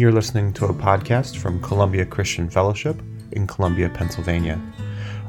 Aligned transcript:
You're 0.00 0.12
listening 0.12 0.54
to 0.54 0.64
a 0.64 0.72
podcast 0.72 1.36
from 1.36 1.60
Columbia 1.60 2.06
Christian 2.06 2.48
Fellowship 2.48 3.02
in 3.32 3.46
Columbia, 3.46 3.90
Pennsylvania. 3.90 4.58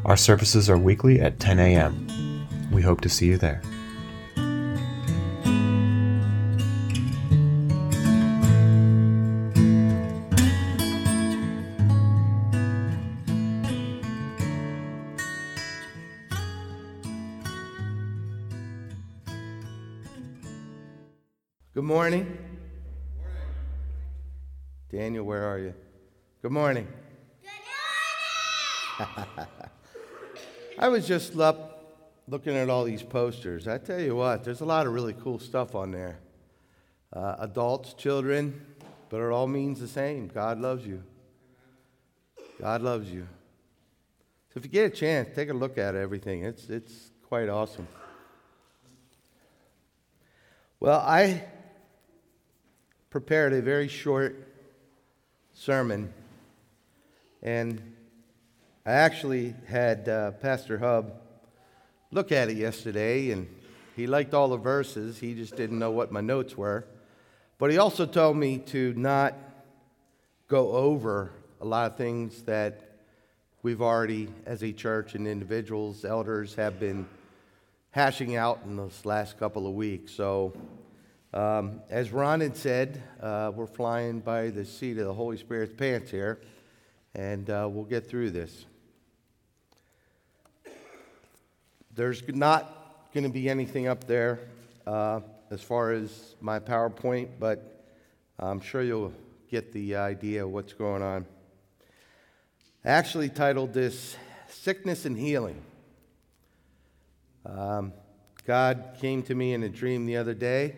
Our 0.05 0.15
services 0.15 0.69
are 0.69 0.77
weekly 0.77 1.19
at 1.19 1.41
10 1.41 1.59
a.m. 1.59 2.47
We 2.71 2.81
hope 2.81 3.01
to 3.01 3.09
see 3.09 3.25
you 3.25 3.35
there. 3.35 3.61
Good 21.73 21.83
morning. 21.83 22.40
Daniel, 24.91 25.23
where 25.23 25.45
are 25.45 25.57
you? 25.57 25.73
Good 26.41 26.51
morning. 26.51 26.85
Good 27.41 29.07
morning. 29.07 29.47
I 30.79 30.89
was 30.89 31.07
just 31.07 31.39
up 31.39 32.19
looking 32.27 32.57
at 32.57 32.69
all 32.69 32.83
these 32.83 33.01
posters. 33.01 33.69
I 33.69 33.77
tell 33.77 34.01
you 34.01 34.17
what, 34.17 34.43
there's 34.43 34.59
a 34.59 34.65
lot 34.65 34.87
of 34.87 34.93
really 34.93 35.13
cool 35.13 35.39
stuff 35.39 35.75
on 35.75 35.91
there. 35.91 36.19
Uh, 37.13 37.37
adults, 37.39 37.93
children, 37.93 38.65
but 39.07 39.21
it 39.21 39.31
all 39.31 39.47
means 39.47 39.79
the 39.79 39.87
same. 39.87 40.27
God 40.27 40.59
loves 40.59 40.85
you. 40.85 41.01
God 42.59 42.81
loves 42.81 43.09
you. 43.09 43.25
So 44.53 44.57
if 44.57 44.65
you 44.65 44.71
get 44.71 44.91
a 44.91 44.93
chance, 44.93 45.29
take 45.33 45.49
a 45.49 45.53
look 45.53 45.77
at 45.77 45.95
everything. 45.95 46.43
It's, 46.43 46.69
it's 46.69 47.11
quite 47.29 47.47
awesome. 47.47 47.87
Well, 50.81 50.99
I 50.99 51.45
prepared 53.09 53.53
a 53.53 53.61
very 53.61 53.87
short 53.87 54.50
sermon, 55.61 56.11
and 57.43 57.79
I 58.83 58.93
actually 58.93 59.53
had 59.67 60.09
uh, 60.09 60.31
Pastor 60.31 60.79
Hub 60.79 61.13
look 62.09 62.31
at 62.31 62.49
it 62.49 62.57
yesterday, 62.57 63.29
and 63.29 63.47
he 63.95 64.07
liked 64.07 64.33
all 64.33 64.47
the 64.47 64.57
verses. 64.57 65.19
He 65.19 65.35
just 65.35 65.55
didn't 65.55 65.77
know 65.77 65.91
what 65.91 66.11
my 66.11 66.19
notes 66.19 66.57
were. 66.57 66.83
But 67.59 67.69
he 67.69 67.77
also 67.77 68.07
told 68.07 68.37
me 68.37 68.57
to 68.69 68.95
not 68.97 69.35
go 70.47 70.71
over 70.71 71.31
a 71.61 71.65
lot 71.65 71.91
of 71.91 71.95
things 71.95 72.41
that 72.43 72.81
we've 73.61 73.83
already, 73.83 74.29
as 74.47 74.63
a 74.63 74.71
church 74.71 75.13
and 75.13 75.27
individuals, 75.27 76.03
elders, 76.03 76.55
have 76.55 76.79
been 76.79 77.05
hashing 77.91 78.35
out 78.35 78.61
in 78.65 78.77
this 78.77 79.05
last 79.05 79.37
couple 79.37 79.67
of 79.67 79.75
weeks. 79.75 80.11
So 80.11 80.53
um, 81.33 81.81
as 81.89 82.11
Ron 82.11 82.41
had 82.41 82.57
said, 82.57 83.01
uh, 83.21 83.53
we're 83.55 83.65
flying 83.65 84.19
by 84.19 84.49
the 84.49 84.65
seat 84.65 84.97
of 84.97 85.05
the 85.05 85.13
Holy 85.13 85.37
Spirit's 85.37 85.73
pants 85.73 86.11
here, 86.11 86.41
and 87.15 87.49
uh, 87.49 87.69
we'll 87.71 87.85
get 87.85 88.09
through 88.09 88.31
this. 88.31 88.65
There's 91.95 92.21
not 92.27 93.09
going 93.13 93.23
to 93.23 93.29
be 93.29 93.49
anything 93.49 93.87
up 93.87 94.05
there 94.07 94.39
uh, 94.85 95.21
as 95.49 95.61
far 95.61 95.91
as 95.91 96.35
my 96.41 96.59
PowerPoint, 96.59 97.29
but 97.39 97.85
I'm 98.37 98.59
sure 98.59 98.81
you'll 98.81 99.13
get 99.49 99.71
the 99.71 99.95
idea 99.95 100.43
of 100.43 100.51
what's 100.51 100.73
going 100.73 101.01
on. 101.01 101.25
I 102.83 102.89
actually 102.89 103.29
titled 103.29 103.73
this 103.73 104.17
Sickness 104.49 105.05
and 105.05 105.17
Healing. 105.17 105.61
Um, 107.45 107.93
God 108.45 108.97
came 108.99 109.23
to 109.23 109.35
me 109.35 109.53
in 109.53 109.63
a 109.63 109.69
dream 109.69 110.05
the 110.05 110.17
other 110.17 110.33
day 110.33 110.75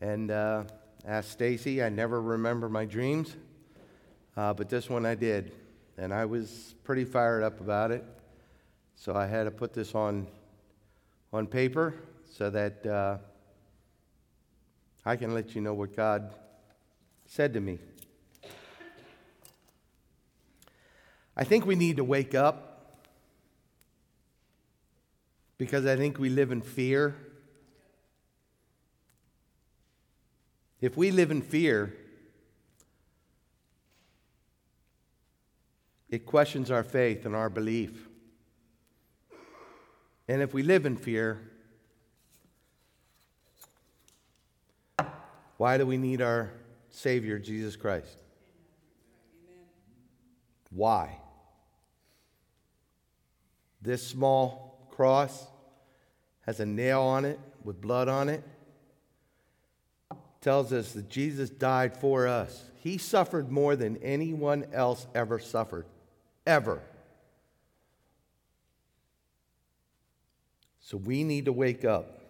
and 0.00 0.30
uh, 0.30 0.64
asked 1.06 1.30
Stacy. 1.30 1.82
I 1.82 1.88
never 1.88 2.20
remember 2.20 2.68
my 2.68 2.84
dreams, 2.84 3.36
uh, 4.36 4.54
but 4.54 4.68
this 4.68 4.90
one 4.90 5.06
I 5.06 5.14
did, 5.14 5.52
and 5.96 6.12
I 6.12 6.24
was 6.24 6.74
pretty 6.84 7.04
fired 7.04 7.42
up 7.42 7.60
about 7.60 7.90
it. 7.90 8.04
So 8.96 9.14
I 9.14 9.26
had 9.26 9.44
to 9.44 9.50
put 9.50 9.72
this 9.72 9.94
on 9.94 10.26
on 11.32 11.46
paper 11.46 11.94
so 12.32 12.50
that 12.50 12.86
uh, 12.86 13.18
I 15.04 15.16
can 15.16 15.34
let 15.34 15.54
you 15.54 15.60
know 15.60 15.74
what 15.74 15.94
God 15.94 16.34
said 17.26 17.54
to 17.54 17.60
me. 17.60 17.78
I 21.36 21.44
think 21.44 21.66
we 21.66 21.74
need 21.74 21.96
to 21.98 22.04
wake 22.04 22.34
up 22.34 22.96
because 25.58 25.84
I 25.84 25.96
think 25.96 26.18
we 26.18 26.30
live 26.30 26.50
in 26.50 26.62
fear 26.62 27.14
If 30.80 30.96
we 30.96 31.10
live 31.10 31.30
in 31.30 31.42
fear, 31.42 31.94
it 36.10 36.26
questions 36.26 36.70
our 36.70 36.84
faith 36.84 37.24
and 37.24 37.34
our 37.34 37.48
belief. 37.48 38.08
And 40.28 40.42
if 40.42 40.52
we 40.52 40.62
live 40.62 40.86
in 40.86 40.96
fear, 40.96 41.40
why 45.56 45.78
do 45.78 45.86
we 45.86 45.96
need 45.96 46.20
our 46.20 46.50
Savior, 46.90 47.38
Jesus 47.38 47.76
Christ? 47.76 48.18
Why? 50.70 51.18
This 53.80 54.06
small 54.06 54.88
cross 54.90 55.46
has 56.42 56.60
a 56.60 56.66
nail 56.66 57.00
on 57.00 57.24
it 57.24 57.40
with 57.64 57.80
blood 57.80 58.08
on 58.08 58.28
it 58.28 58.42
tells 60.46 60.72
us 60.72 60.92
that 60.92 61.08
Jesus 61.08 61.50
died 61.50 61.96
for 61.96 62.28
us. 62.28 62.70
He 62.76 62.98
suffered 62.98 63.50
more 63.50 63.74
than 63.74 63.96
anyone 63.96 64.64
else 64.72 65.08
ever 65.12 65.40
suffered. 65.40 65.86
Ever. 66.46 66.80
So 70.78 70.98
we 70.98 71.24
need 71.24 71.46
to 71.46 71.52
wake 71.52 71.84
up 71.84 72.20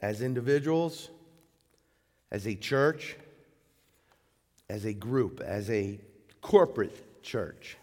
as 0.00 0.22
individuals, 0.22 1.10
as 2.30 2.46
a 2.46 2.54
church, 2.54 3.16
as 4.70 4.86
a 4.86 4.94
group, 4.94 5.42
as 5.42 5.68
a 5.68 6.00
corporate 6.40 7.22
church. 7.22 7.76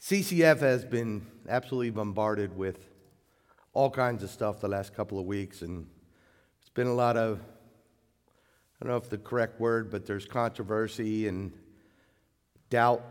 CCF 0.00 0.60
has 0.60 0.82
been 0.86 1.26
absolutely 1.46 1.90
bombarded 1.90 2.56
with 2.56 2.93
all 3.74 3.90
kinds 3.90 4.22
of 4.22 4.30
stuff 4.30 4.60
the 4.60 4.68
last 4.68 4.94
couple 4.94 5.18
of 5.18 5.26
weeks, 5.26 5.62
and 5.62 5.86
it's 6.60 6.70
been 6.70 6.86
a 6.86 6.94
lot 6.94 7.16
of, 7.16 7.40
I 8.80 8.84
don't 8.84 8.92
know 8.92 8.96
if 8.96 9.10
the 9.10 9.18
correct 9.18 9.60
word, 9.60 9.90
but 9.90 10.06
there's 10.06 10.26
controversy 10.26 11.26
and 11.26 11.52
doubt, 12.70 13.02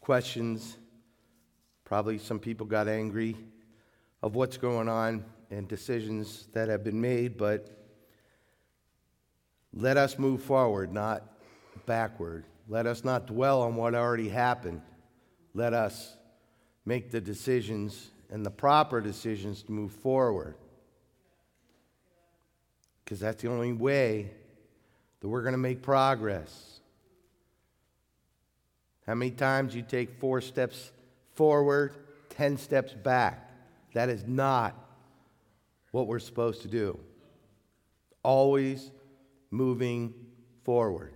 questions. 0.00 0.76
Probably 1.84 2.18
some 2.18 2.38
people 2.38 2.66
got 2.66 2.88
angry 2.88 3.36
of 4.22 4.34
what's 4.34 4.58
going 4.58 4.88
on 4.88 5.24
and 5.50 5.66
decisions 5.66 6.46
that 6.52 6.68
have 6.68 6.84
been 6.84 7.00
made, 7.00 7.38
but 7.38 7.70
let 9.72 9.96
us 9.96 10.18
move 10.18 10.42
forward, 10.42 10.92
not 10.92 11.22
backward. 11.86 12.44
Let 12.68 12.86
us 12.86 13.02
not 13.02 13.26
dwell 13.26 13.62
on 13.62 13.76
what 13.76 13.94
already 13.94 14.28
happened. 14.28 14.82
Let 15.54 15.72
us 15.72 16.16
make 16.84 17.10
the 17.10 17.20
decisions 17.20 18.10
and 18.30 18.44
the 18.44 18.50
proper 18.50 19.00
decisions 19.00 19.62
to 19.64 19.72
move 19.72 19.92
forward. 19.92 20.56
Because 23.04 23.20
that's 23.20 23.42
the 23.42 23.48
only 23.48 23.72
way 23.72 24.30
that 25.20 25.28
we're 25.28 25.42
going 25.42 25.52
to 25.52 25.58
make 25.58 25.82
progress. 25.82 26.80
How 29.06 29.14
many 29.14 29.30
times 29.30 29.74
you 29.74 29.82
take 29.82 30.18
four 30.18 30.40
steps 30.40 30.90
forward, 31.34 31.94
10 32.30 32.58
steps 32.58 32.92
back? 32.92 33.50
That 33.94 34.08
is 34.08 34.26
not 34.26 34.74
what 35.92 36.08
we're 36.08 36.18
supposed 36.18 36.62
to 36.62 36.68
do. 36.68 36.98
Always 38.22 38.90
moving 39.50 40.12
forward. 40.64 41.15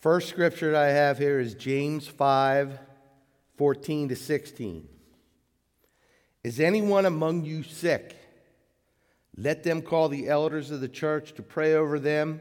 First 0.00 0.28
scripture 0.28 0.70
that 0.70 0.80
I 0.80 0.90
have 0.90 1.18
here 1.18 1.40
is 1.40 1.54
James 1.54 2.06
5 2.06 2.78
14 3.56 4.10
to 4.10 4.14
16. 4.14 4.88
Is 6.44 6.60
anyone 6.60 7.04
among 7.04 7.44
you 7.44 7.64
sick? 7.64 8.14
Let 9.36 9.64
them 9.64 9.82
call 9.82 10.08
the 10.08 10.28
elders 10.28 10.70
of 10.70 10.80
the 10.80 10.88
church 10.88 11.34
to 11.34 11.42
pray 11.42 11.74
over 11.74 11.98
them 11.98 12.40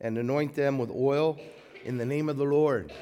and 0.00 0.18
anoint 0.18 0.56
them 0.56 0.76
with 0.76 0.90
oil 0.90 1.38
in 1.84 1.98
the 1.98 2.04
name 2.04 2.28
of 2.28 2.36
the 2.36 2.44
Lord. 2.44 2.92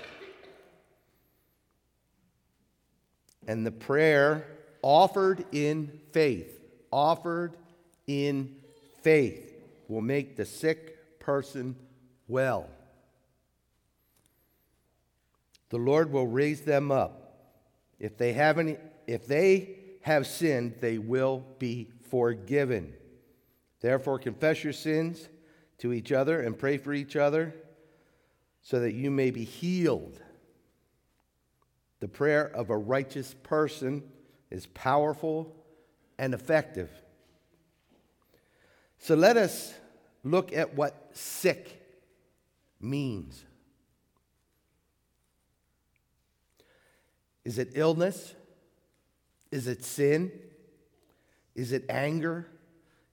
And 3.47 3.65
the 3.65 3.73
prayer 3.73 4.47
offered 4.83 5.47
in 5.53 6.01
faith, 6.13 6.61
offered 6.91 7.57
in 8.07 8.57
faith, 9.01 9.55
will 9.89 10.03
make 10.03 10.37
the 10.37 10.45
sick 10.45 11.19
person 11.19 11.77
well 12.29 12.69
the 15.69 15.79
Lord 15.79 16.13
will 16.13 16.27
raise 16.27 16.63
them 16.63 16.93
up. 16.93 17.23
If 17.99 18.17
they 18.17 18.33
have 18.35 18.59
any, 18.59 18.77
if 19.07 19.27
they 19.27 19.77
have 20.03 20.27
sinned, 20.27 20.77
they 20.81 20.99
will 20.99 21.45
be 21.59 21.91
forgiven. 22.11 22.95
Therefore, 23.81 24.19
confess 24.19 24.63
your 24.63 24.73
sins 24.73 25.29
to 25.79 25.93
each 25.93 26.13
other 26.13 26.41
and 26.41 26.59
pray 26.59 26.79
for 26.79 26.93
each 26.93 27.17
other 27.17 27.55
so 28.63 28.81
that 28.81 28.95
you 28.95 29.11
may 29.11 29.31
be 29.31 29.45
healed. 29.45 30.21
The 32.01 32.09
prayer 32.09 32.47
of 32.47 32.71
a 32.71 32.77
righteous 32.77 33.35
person 33.43 34.03
is 34.51 34.67
powerful 34.67 35.55
and 36.19 36.35
effective. 36.35 36.91
So 38.99 39.15
let 39.15 39.37
us 39.37 39.75
look 40.25 40.53
at 40.53 40.75
what 40.75 41.11
sick 41.13 41.83
means. 42.81 43.45
Is 47.47 47.61
it 47.61 47.71
illness? 47.75 48.35
Is 49.53 49.69
it 49.69 49.85
sin? 49.85 50.33
Is 51.55 51.71
it 51.71 51.85
anger? 51.89 52.49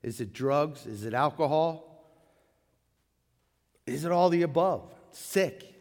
Is 0.01 0.21
it 0.21 0.33
drugs? 0.33 0.88
Is 0.88 1.06
it 1.06 1.13
alcohol? 1.13 2.03
Is 3.85 4.06
it 4.06 4.12
all 4.12 4.30
the 4.30 4.41
above? 4.41 4.91
Sick 5.12 5.71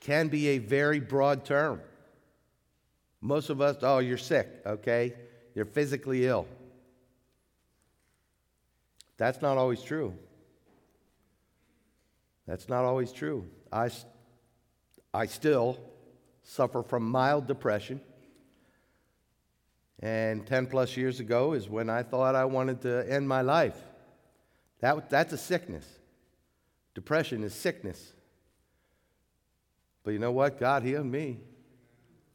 can 0.00 0.28
be 0.28 0.48
a 0.48 0.58
very 0.58 1.00
broad 1.00 1.44
term. 1.44 1.82
Most 3.20 3.50
of 3.50 3.60
us, 3.60 3.76
oh, 3.82 3.98
you're 3.98 4.16
sick, 4.16 4.48
okay? 4.64 5.12
You're 5.54 5.66
physically 5.66 6.26
ill. 6.26 6.46
That's 9.18 9.42
not 9.42 9.58
always 9.58 9.82
true. 9.82 10.14
That's 12.46 12.70
not 12.70 12.86
always 12.86 13.12
true. 13.12 13.46
I, 13.70 13.90
I 15.12 15.26
still 15.26 15.78
suffer 16.50 16.82
from 16.82 17.08
mild 17.08 17.46
depression. 17.46 18.00
And 20.00 20.44
10 20.46 20.66
plus 20.66 20.96
years 20.96 21.20
ago 21.20 21.52
is 21.52 21.68
when 21.68 21.88
I 21.88 22.02
thought 22.02 22.34
I 22.34 22.44
wanted 22.44 22.82
to 22.82 23.08
end 23.08 23.28
my 23.28 23.42
life. 23.42 23.76
That, 24.80 25.10
that's 25.10 25.32
a 25.32 25.38
sickness. 25.38 25.86
Depression 26.94 27.44
is 27.44 27.54
sickness. 27.54 28.12
But 30.02 30.12
you 30.12 30.18
know 30.18 30.32
what? 30.32 30.58
God 30.58 30.82
healed 30.82 31.06
me. 31.06 31.38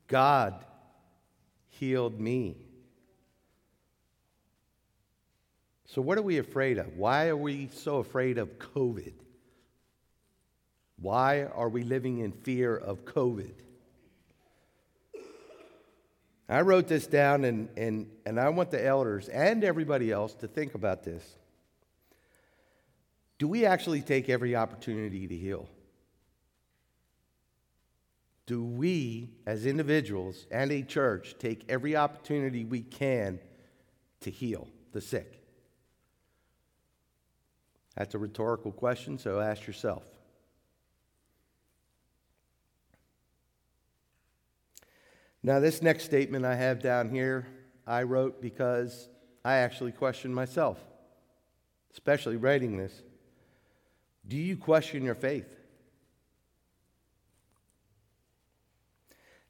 God 0.07 0.63
healed 1.67 2.19
me. 2.19 2.55
So, 5.87 6.01
what 6.01 6.17
are 6.17 6.21
we 6.21 6.37
afraid 6.37 6.77
of? 6.77 6.95
Why 6.95 7.27
are 7.27 7.37
we 7.37 7.69
so 7.73 7.97
afraid 7.97 8.37
of 8.37 8.59
COVID? 8.59 9.13
Why 11.01 11.43
are 11.43 11.69
we 11.69 11.83
living 11.83 12.19
in 12.19 12.31
fear 12.31 12.75
of 12.75 13.03
COVID? 13.05 13.64
I 16.47 16.61
wrote 16.61 16.87
this 16.87 17.07
down, 17.07 17.43
and, 17.43 17.69
and, 17.75 18.07
and 18.25 18.39
I 18.39 18.49
want 18.49 18.69
the 18.69 18.83
elders 18.83 19.29
and 19.29 19.63
everybody 19.63 20.11
else 20.11 20.33
to 20.35 20.47
think 20.47 20.75
about 20.75 21.03
this. 21.03 21.23
Do 23.37 23.47
we 23.47 23.65
actually 23.65 24.01
take 24.01 24.29
every 24.29 24.55
opportunity 24.55 25.27
to 25.27 25.35
heal? 25.35 25.67
Do 28.45 28.63
we, 28.63 29.31
as 29.47 29.65
individuals 29.65 30.45
and 30.51 30.71
a 30.71 30.83
church, 30.83 31.35
take 31.39 31.65
every 31.67 31.95
opportunity 31.95 32.63
we 32.63 32.81
can 32.81 33.39
to 34.21 34.29
heal 34.29 34.67
the 34.91 35.01
sick? 35.01 35.41
That's 37.95 38.13
a 38.13 38.19
rhetorical 38.19 38.71
question, 38.71 39.17
so 39.17 39.39
ask 39.39 39.65
yourself. 39.65 40.03
Now, 45.45 45.59
this 45.59 45.83
next 45.83 46.05
statement 46.05 46.43
I 46.43 46.55
have 46.55 46.81
down 46.81 47.11
here, 47.11 47.45
I 47.85 48.01
wrote 48.01 48.41
because 48.41 49.07
I 49.43 49.57
actually 49.57 49.91
questioned 49.91 50.33
myself, 50.33 50.83
especially 51.91 52.35
writing 52.35 52.77
this. 52.77 53.03
Do 54.27 54.37
you 54.37 54.57
question 54.57 55.03
your 55.03 55.13
faith? 55.13 55.45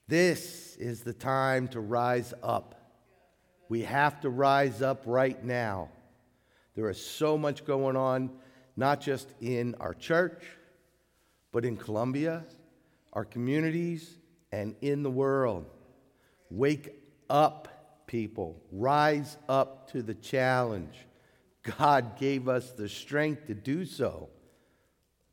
This 0.06 0.76
is 0.76 1.00
the 1.00 1.14
time 1.14 1.70
to 1.70 1.80
rise 1.80 2.34
up. 2.44 2.76
We 3.70 3.84
have 3.84 4.20
to 4.20 4.30
rise 4.30 4.82
up 4.82 5.04
right 5.06 5.42
now. 5.46 5.92
There 6.76 6.90
is 6.90 7.00
so 7.00 7.38
much 7.38 7.64
going 7.64 7.96
on, 7.96 8.32
not 8.76 9.00
just 9.00 9.30
in 9.40 9.76
our 9.80 9.94
church, 9.94 10.44
but 11.54 11.64
in 11.64 11.78
Columbia, 11.78 12.44
our 13.14 13.24
communities, 13.24 14.18
and 14.52 14.76
in 14.82 15.02
the 15.02 15.10
world. 15.10 15.68
Wake 16.56 16.96
up, 17.30 18.08
people. 18.08 18.64
Rise 18.72 19.36
up 19.50 19.92
to 19.92 20.02
the 20.02 20.14
challenge. 20.14 20.96
God 21.78 22.18
gave 22.18 22.48
us 22.48 22.72
the 22.72 22.88
strength 22.88 23.48
to 23.48 23.54
do 23.54 23.84
so. 23.84 24.30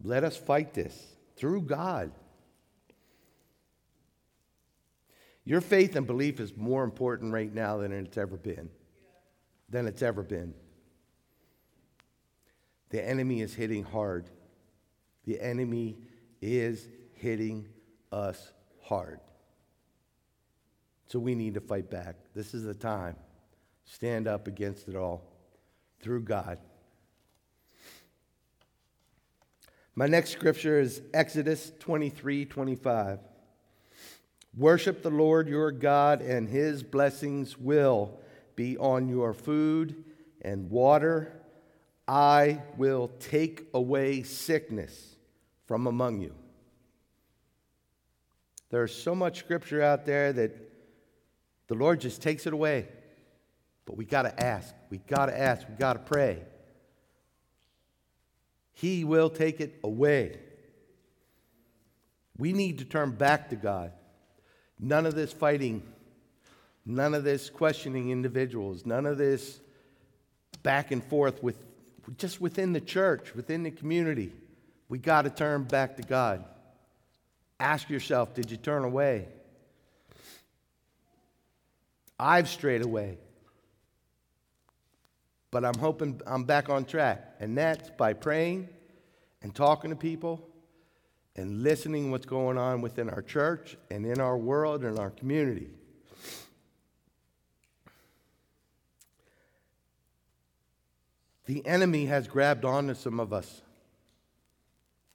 Let 0.02 0.24
us 0.24 0.36
fight 0.36 0.74
this 0.74 1.14
through 1.36 1.62
God. 1.62 2.10
Your 5.44 5.60
faith 5.60 5.94
and 5.94 6.08
belief 6.08 6.40
is 6.40 6.56
more 6.56 6.82
important 6.82 7.32
right 7.32 7.54
now 7.54 7.76
than 7.76 7.92
it's 7.92 8.18
ever 8.18 8.36
been. 8.36 8.68
Than 9.68 9.86
it's 9.86 10.02
ever 10.02 10.24
been. 10.24 10.54
The 12.90 13.06
enemy 13.06 13.42
is 13.42 13.54
hitting 13.54 13.84
hard. 13.84 14.28
The 15.24 15.40
enemy 15.40 15.98
is 16.40 16.88
hitting 17.14 17.68
us 18.10 18.52
hard. 18.82 19.20
So 21.12 21.18
we 21.18 21.34
need 21.34 21.52
to 21.54 21.60
fight 21.60 21.90
back. 21.90 22.16
This 22.34 22.54
is 22.54 22.64
the 22.64 22.72
time. 22.72 23.16
Stand 23.84 24.26
up 24.26 24.46
against 24.46 24.88
it 24.88 24.96
all 24.96 25.22
through 26.00 26.22
God. 26.22 26.56
My 29.94 30.06
next 30.06 30.30
scripture 30.30 30.80
is 30.80 31.02
Exodus 31.12 31.70
23 31.80 32.46
25. 32.46 33.18
Worship 34.56 35.02
the 35.02 35.10
Lord 35.10 35.48
your 35.48 35.70
God, 35.70 36.22
and 36.22 36.48
his 36.48 36.82
blessings 36.82 37.58
will 37.58 38.18
be 38.56 38.78
on 38.78 39.10
your 39.10 39.34
food 39.34 40.04
and 40.40 40.70
water. 40.70 41.42
I 42.08 42.62
will 42.78 43.08
take 43.20 43.66
away 43.74 44.22
sickness 44.22 45.16
from 45.66 45.86
among 45.86 46.22
you. 46.22 46.34
There's 48.70 48.94
so 48.94 49.14
much 49.14 49.40
scripture 49.40 49.82
out 49.82 50.06
there 50.06 50.32
that 50.32 50.71
the 51.72 51.78
Lord 51.78 52.02
just 52.02 52.20
takes 52.20 52.46
it 52.46 52.52
away. 52.52 52.86
But 53.86 53.96
we 53.96 54.04
got 54.04 54.22
to 54.22 54.44
ask. 54.44 54.74
We 54.90 54.98
got 54.98 55.26
to 55.26 55.38
ask. 55.38 55.66
We 55.66 55.74
got 55.74 55.94
to 55.94 56.00
pray. 56.00 56.42
He 58.74 59.04
will 59.04 59.30
take 59.30 59.58
it 59.58 59.78
away. 59.82 60.38
We 62.36 62.52
need 62.52 62.80
to 62.80 62.84
turn 62.84 63.12
back 63.12 63.48
to 63.50 63.56
God. 63.56 63.92
None 64.78 65.06
of 65.06 65.14
this 65.14 65.32
fighting, 65.32 65.82
none 66.84 67.14
of 67.14 67.24
this 67.24 67.48
questioning 67.48 68.10
individuals, 68.10 68.84
none 68.84 69.06
of 69.06 69.16
this 69.16 69.58
back 70.62 70.90
and 70.90 71.02
forth 71.02 71.42
with 71.42 71.56
just 72.18 72.38
within 72.38 72.74
the 72.74 72.80
church, 72.82 73.34
within 73.34 73.62
the 73.62 73.70
community. 73.70 74.34
We 74.90 74.98
got 74.98 75.22
to 75.22 75.30
turn 75.30 75.64
back 75.64 75.96
to 75.96 76.02
God. 76.02 76.44
Ask 77.58 77.88
yourself, 77.88 78.34
did 78.34 78.50
you 78.50 78.58
turn 78.58 78.84
away? 78.84 79.28
I've 82.22 82.48
strayed 82.48 82.82
away. 82.82 83.18
But 85.50 85.64
I'm 85.64 85.74
hoping 85.74 86.20
I'm 86.24 86.44
back 86.44 86.70
on 86.70 86.84
track. 86.84 87.34
And 87.40 87.58
that's 87.58 87.90
by 87.90 88.12
praying 88.12 88.68
and 89.42 89.52
talking 89.52 89.90
to 89.90 89.96
people 89.96 90.48
and 91.34 91.64
listening 91.64 92.12
what's 92.12 92.24
going 92.24 92.58
on 92.58 92.80
within 92.80 93.10
our 93.10 93.22
church 93.22 93.76
and 93.90 94.06
in 94.06 94.20
our 94.20 94.38
world 94.38 94.84
and 94.84 95.00
our 95.00 95.10
community. 95.10 95.68
The 101.46 101.66
enemy 101.66 102.06
has 102.06 102.28
grabbed 102.28 102.64
onto 102.64 102.94
some 102.94 103.18
of 103.18 103.32
us. 103.32 103.62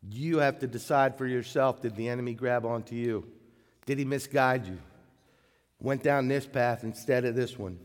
You 0.09 0.39
have 0.39 0.59
to 0.59 0.67
decide 0.67 1.17
for 1.17 1.25
yourself 1.25 1.81
did 1.81 1.95
the 1.95 2.09
enemy 2.09 2.33
grab 2.33 2.65
onto 2.65 2.95
you? 2.95 3.25
Did 3.85 3.97
he 3.97 4.03
misguide 4.03 4.67
you? 4.67 4.79
Went 5.79 6.03
down 6.03 6.27
this 6.27 6.45
path 6.45 6.83
instead 6.83 7.25
of 7.25 7.35
this 7.35 7.57
one. 7.57 7.79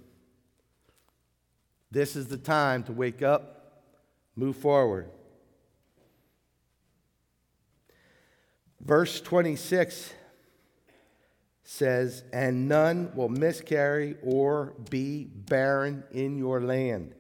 This 1.91 2.17
is 2.17 2.29
the 2.29 2.39
time 2.39 2.85
to 2.85 2.93
wake 2.93 3.23
up, 3.23 3.83
move 4.35 4.57
forward. 4.57 5.11
Verse 8.81 9.21
26 9.21 10.13
says, 11.63 12.25
And 12.33 12.69
none 12.69 13.13
will 13.15 13.29
miscarry 13.29 14.17
or 14.23 14.75
be 14.91 15.25
barren 15.25 16.03
in 16.13 16.37
your 16.39 16.61
land. 16.61 17.15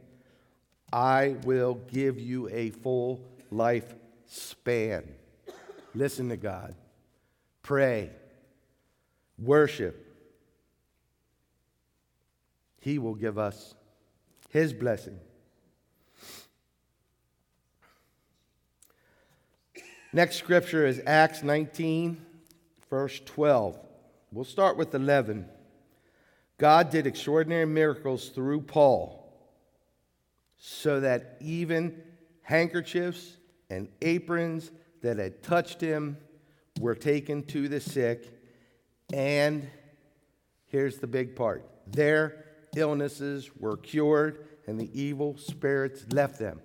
I 0.92 1.36
will 1.44 1.74
give 1.74 2.18
you 2.18 2.48
a 2.48 2.70
full 2.70 3.24
life 3.50 3.94
span. 4.26 5.08
Listen 5.94 6.30
to 6.30 6.36
God. 6.36 6.74
Pray. 7.62 8.10
Worship. 9.38 10.01
He 12.82 12.98
will 12.98 13.14
give 13.14 13.38
us 13.38 13.74
His 14.50 14.72
blessing. 14.72 15.18
Next 20.12 20.36
scripture 20.36 20.84
is 20.84 21.00
Acts 21.06 21.44
19, 21.44 22.20
verse 22.90 23.20
12. 23.24 23.78
We'll 24.32 24.44
start 24.44 24.76
with 24.76 24.94
11. 24.94 25.46
God 26.58 26.90
did 26.90 27.06
extraordinary 27.06 27.66
miracles 27.66 28.30
through 28.30 28.62
Paul 28.62 29.32
so 30.58 30.98
that 31.00 31.36
even 31.40 32.02
handkerchiefs 32.42 33.36
and 33.70 33.88
aprons 34.02 34.72
that 35.02 35.18
had 35.18 35.40
touched 35.44 35.80
him 35.80 36.16
were 36.80 36.96
taken 36.96 37.44
to 37.44 37.68
the 37.68 37.80
sick. 37.80 38.28
And 39.12 39.70
here's 40.66 40.98
the 40.98 41.06
big 41.06 41.36
part 41.36 41.64
their 41.86 42.51
illnesses 42.76 43.50
were 43.58 43.76
cured, 43.76 44.46
and 44.66 44.80
the 44.80 44.90
evil 44.98 45.36
spirits 45.36 46.04
left 46.12 46.38
them 46.38 46.60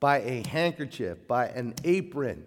by 0.00 0.20
a 0.20 0.46
handkerchief, 0.48 1.26
by 1.26 1.48
an 1.48 1.74
apron. 1.84 2.44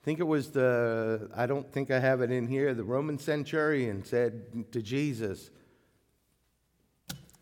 I 0.00 0.04
think 0.04 0.18
it 0.18 0.26
was 0.26 0.50
the, 0.50 1.30
I 1.36 1.46
don't 1.46 1.70
think 1.70 1.90
I 1.90 2.00
have 2.00 2.22
it 2.22 2.30
in 2.30 2.46
here, 2.46 2.74
the 2.74 2.84
Roman 2.84 3.18
centurion 3.18 4.04
said 4.04 4.72
to 4.72 4.80
Jesus, 4.80 5.50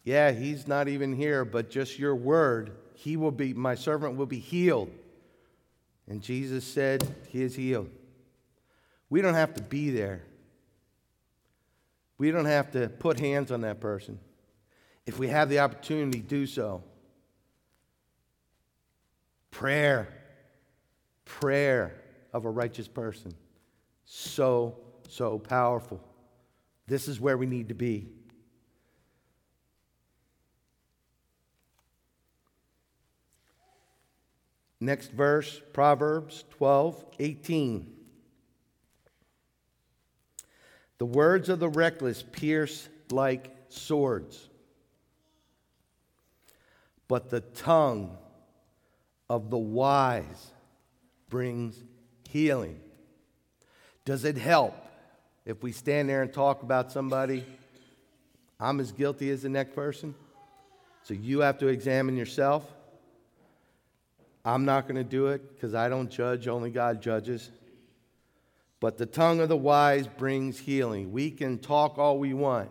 Yeah, 0.05 0.33
he's 0.33 0.67
not 0.67 0.89
even 0.89 1.15
here, 1.15 1.45
but 1.45 1.71
just 1.71 1.99
your 1.99 2.17
word, 2.17 2.73
he 2.95 3.17
will 3.17 3.31
be, 3.31 3.55
my 3.55 3.77
servant 3.77 4.17
will 4.17 4.27
be 4.27 4.41
healed. 4.41 4.91
And 6.09 6.21
Jesus 6.21 6.65
said, 6.65 7.07
He 7.29 7.43
is 7.43 7.55
healed. 7.55 7.91
We 9.09 9.23
don't 9.23 9.35
have 9.35 9.55
to 9.55 9.63
be 9.63 9.91
there. 9.91 10.25
We 12.19 12.33
don't 12.33 12.47
have 12.47 12.73
to 12.73 12.89
put 12.89 13.21
hands 13.21 13.53
on 13.53 13.61
that 13.63 13.81
person. 13.81 14.19
If 15.07 15.19
we 15.19 15.29
have 15.29 15.49
the 15.49 15.61
opportunity, 15.61 16.19
do 16.19 16.47
so. 16.47 16.83
Prayer, 19.51 20.09
prayer 21.25 22.03
of 22.33 22.45
a 22.45 22.51
righteous 22.51 22.89
person. 22.89 23.33
So, 24.05 24.79
so 25.09 25.39
powerful. 25.39 26.01
This 26.87 27.09
is 27.09 27.21
where 27.21 27.39
we 27.39 27.47
need 27.47 27.69
to 27.69 27.75
be. 27.75 28.09
Next 34.81 35.11
verse, 35.11 35.61
Proverbs 35.73 36.45
12, 36.51 37.05
18. 37.19 37.98
The 40.99 41.07
words 41.07 41.49
of 41.49 41.61
the 41.61 41.69
reckless 41.69 42.23
pierce 42.23 42.89
like 43.11 43.55
swords, 43.69 44.49
but 47.07 47.31
the 47.31 47.41
tongue 47.41 48.17
of 49.31 49.51
the 49.51 49.59
wise 49.59 50.51
brings 51.29 51.83
healing. 52.29 52.81
Does 54.05 54.25
it 54.25 54.37
help 54.37 54.75
if 55.45 55.63
we 55.63 55.71
stand 55.71 56.09
there 56.09 56.23
and 56.23 56.33
talk 56.33 56.63
about 56.63 56.91
somebody? 56.91 57.45
I'm 58.59 58.81
as 58.81 58.91
guilty 58.91 59.31
as 59.31 59.43
the 59.43 59.49
next 59.49 59.75
person. 59.75 60.15
So 61.05 61.15
you 61.15 61.41
have 61.41 61.59
to 61.59 61.69
examine 61.69 62.17
yourself. 62.17 62.65
I'm 64.45 64.65
not 64.65 64.85
going 64.85 64.97
to 64.97 65.05
do 65.05 65.29
it 65.29 65.55
because 65.55 65.75
I 65.75 65.89
don't 65.89 66.11
judge, 66.11 66.49
only 66.49 66.71
God 66.71 67.01
judges. 67.01 67.51
But 68.81 68.97
the 68.97 69.07
tongue 69.07 69.41
of 69.41 69.49
the 69.49 69.57
wise 69.57 70.07
brings 70.07 70.59
healing. 70.59 71.11
We 71.11 71.31
can 71.31 71.59
talk 71.59 71.99
all 71.99 72.19
we 72.19 72.33
want, 72.33 72.71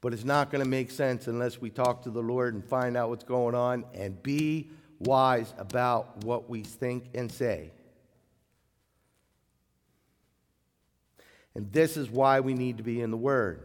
but 0.00 0.14
it's 0.14 0.24
not 0.24 0.50
going 0.50 0.64
to 0.64 0.70
make 0.70 0.90
sense 0.90 1.26
unless 1.26 1.60
we 1.60 1.70
talk 1.70 2.02
to 2.04 2.10
the 2.10 2.22
Lord 2.22 2.54
and 2.54 2.64
find 2.64 2.96
out 2.96 3.10
what's 3.10 3.24
going 3.24 3.54
on 3.54 3.84
and 3.92 4.22
be 4.22 4.70
wise 4.98 5.52
about 5.58 6.24
what 6.24 6.48
we 6.48 6.62
think 6.62 7.10
and 7.14 7.30
say. 7.30 7.70
And 11.54 11.72
this 11.72 11.96
is 11.96 12.08
why 12.08 12.40
we 12.40 12.54
need 12.54 12.76
to 12.78 12.82
be 12.82 13.00
in 13.00 13.10
the 13.10 13.16
Word. 13.16 13.64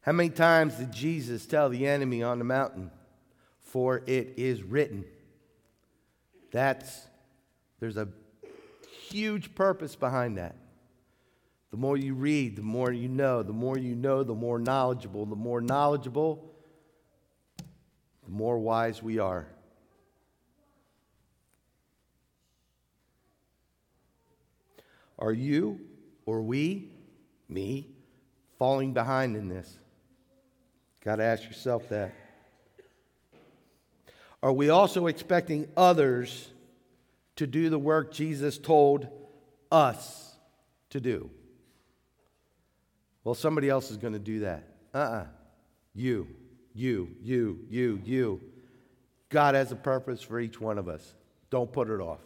How 0.00 0.12
many 0.12 0.30
times 0.30 0.74
did 0.74 0.92
Jesus 0.92 1.46
tell 1.46 1.70
the 1.70 1.86
enemy 1.86 2.22
on 2.22 2.38
the 2.38 2.44
mountain, 2.44 2.90
For 3.60 4.02
it 4.06 4.34
is 4.36 4.62
written? 4.62 5.04
That's, 6.50 7.06
there's 7.84 7.98
a 7.98 8.08
huge 9.10 9.54
purpose 9.54 9.94
behind 9.94 10.38
that. 10.38 10.56
The 11.70 11.76
more 11.76 11.98
you 11.98 12.14
read, 12.14 12.56
the 12.56 12.62
more 12.62 12.90
you 12.90 13.10
know. 13.10 13.42
The 13.42 13.52
more 13.52 13.76
you 13.76 13.94
know, 13.94 14.22
the 14.22 14.34
more 14.34 14.58
knowledgeable. 14.58 15.26
The 15.26 15.36
more 15.36 15.60
knowledgeable, 15.60 16.50
the 18.24 18.30
more 18.30 18.58
wise 18.58 19.02
we 19.02 19.18
are. 19.18 19.46
Are 25.18 25.32
you 25.32 25.78
or 26.24 26.40
we, 26.40 26.90
me, 27.50 27.90
falling 28.58 28.94
behind 28.94 29.36
in 29.36 29.50
this? 29.50 29.78
Got 31.04 31.16
to 31.16 31.24
ask 31.24 31.44
yourself 31.44 31.90
that. 31.90 32.14
Are 34.42 34.54
we 34.54 34.70
also 34.70 35.06
expecting 35.06 35.68
others 35.76 36.48
to 37.36 37.46
do 37.46 37.68
the 37.68 37.78
work 37.78 38.12
Jesus 38.12 38.58
told 38.58 39.08
us 39.70 40.36
to 40.90 41.00
do? 41.00 41.30
Well, 43.24 43.34
somebody 43.34 43.68
else 43.68 43.90
is 43.90 43.96
going 43.96 44.12
to 44.12 44.18
do 44.18 44.40
that. 44.40 44.68
Uh 44.94 44.98
uh-uh. 44.98 45.16
uh 45.16 45.26
You, 45.94 46.28
you, 46.74 47.16
you, 47.22 47.60
you, 47.68 48.00
you. 48.04 48.40
God 49.28 49.54
has 49.54 49.72
a 49.72 49.76
purpose 49.76 50.22
for 50.22 50.38
each 50.38 50.60
one 50.60 50.78
of 50.78 50.88
us. 50.88 51.14
Don't 51.50 51.72
put 51.72 51.88
it 51.88 52.00
off. 52.00 52.20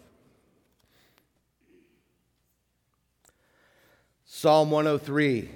Psalm 4.24 4.70
103. 4.70 5.48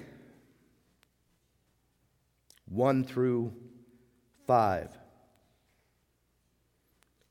1 2.69 3.03
through 3.03 3.53
5. 4.47 4.89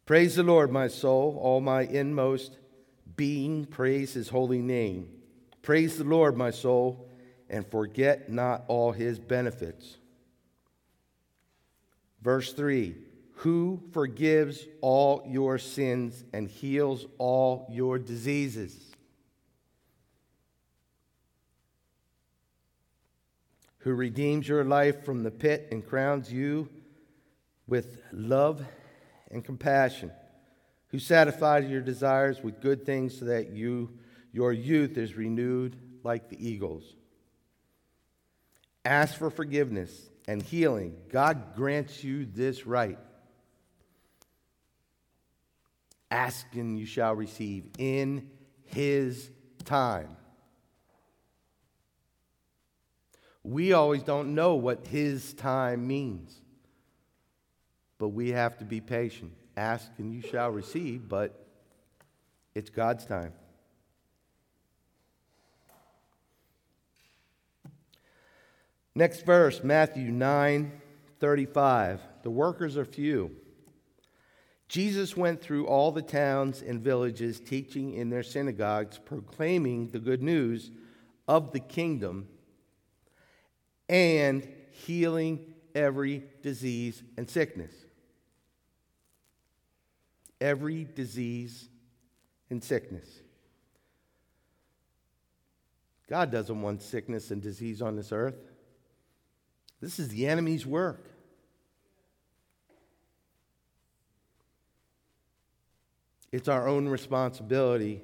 Praise 0.06 0.36
the 0.36 0.42
Lord, 0.42 0.70
my 0.70 0.88
soul, 0.88 1.38
all 1.40 1.60
my 1.60 1.82
inmost 1.82 2.58
being, 3.16 3.64
praise 3.64 4.14
his 4.14 4.28
holy 4.28 4.60
name. 4.60 5.08
Praise 5.62 5.96
the 5.96 6.04
Lord, 6.04 6.36
my 6.36 6.50
soul, 6.50 7.08
and 7.48 7.66
forget 7.70 8.28
not 8.30 8.64
all 8.68 8.92
his 8.92 9.18
benefits. 9.18 9.98
Verse 12.20 12.52
3 12.52 12.96
Who 13.36 13.82
forgives 13.92 14.66
all 14.80 15.22
your 15.26 15.58
sins 15.58 16.24
and 16.32 16.48
heals 16.48 17.06
all 17.18 17.66
your 17.70 17.98
diseases? 17.98 18.92
who 23.82 23.94
redeems 23.94 24.46
your 24.46 24.64
life 24.64 25.04
from 25.04 25.24
the 25.24 25.30
pit 25.30 25.68
and 25.72 25.84
crowns 25.84 26.32
you 26.32 26.68
with 27.66 27.98
love 28.12 28.64
and 29.32 29.44
compassion, 29.44 30.12
who 30.88 30.98
satisfies 30.98 31.68
your 31.68 31.80
desires 31.80 32.42
with 32.42 32.60
good 32.60 32.84
things 32.84 33.18
so 33.18 33.24
that 33.24 33.50
you, 33.50 33.90
your 34.32 34.52
youth 34.52 34.96
is 34.98 35.14
renewed 35.14 35.76
like 36.04 36.28
the 36.28 36.48
eagles. 36.48 36.84
Ask 38.84 39.16
for 39.16 39.30
forgiveness 39.30 39.90
and 40.26 40.42
healing. 40.42 40.96
God 41.10 41.54
grants 41.54 42.02
you 42.02 42.26
this 42.26 42.66
right. 42.66 42.98
Ask 46.10 46.46
and 46.52 46.78
you 46.78 46.84
shall 46.84 47.14
receive 47.14 47.64
in 47.78 48.28
His 48.66 49.30
time. 49.64 50.16
We 53.42 53.72
always 53.72 54.02
don't 54.02 54.34
know 54.34 54.54
what 54.54 54.86
His 54.86 55.32
time 55.34 55.86
means. 55.86 56.41
But 58.02 58.08
we 58.08 58.30
have 58.30 58.58
to 58.58 58.64
be 58.64 58.80
patient. 58.80 59.30
Ask 59.56 59.92
and 59.98 60.12
you 60.12 60.22
shall 60.22 60.50
receive, 60.50 61.08
but 61.08 61.46
it's 62.52 62.68
God's 62.68 63.06
time. 63.06 63.32
Next 68.96 69.24
verse, 69.24 69.62
Matthew 69.62 70.10
9 70.10 70.82
35. 71.20 72.00
The 72.24 72.30
workers 72.30 72.76
are 72.76 72.84
few. 72.84 73.36
Jesus 74.66 75.16
went 75.16 75.40
through 75.40 75.68
all 75.68 75.92
the 75.92 76.02
towns 76.02 76.60
and 76.60 76.80
villages, 76.80 77.38
teaching 77.38 77.94
in 77.94 78.10
their 78.10 78.24
synagogues, 78.24 78.98
proclaiming 78.98 79.90
the 79.90 80.00
good 80.00 80.24
news 80.24 80.72
of 81.28 81.52
the 81.52 81.60
kingdom 81.60 82.26
and 83.88 84.48
healing 84.72 85.54
every 85.76 86.24
disease 86.42 87.00
and 87.16 87.30
sickness. 87.30 87.72
Every 90.42 90.84
disease 90.84 91.68
and 92.50 92.62
sickness. 92.62 93.08
God 96.10 96.32
doesn't 96.32 96.60
want 96.60 96.82
sickness 96.82 97.30
and 97.30 97.40
disease 97.40 97.80
on 97.80 97.94
this 97.94 98.10
earth. 98.10 98.36
This 99.80 100.00
is 100.00 100.08
the 100.08 100.26
enemy's 100.26 100.66
work. 100.66 101.06
It's 106.32 106.48
our 106.48 106.66
own 106.66 106.88
responsibility 106.88 108.02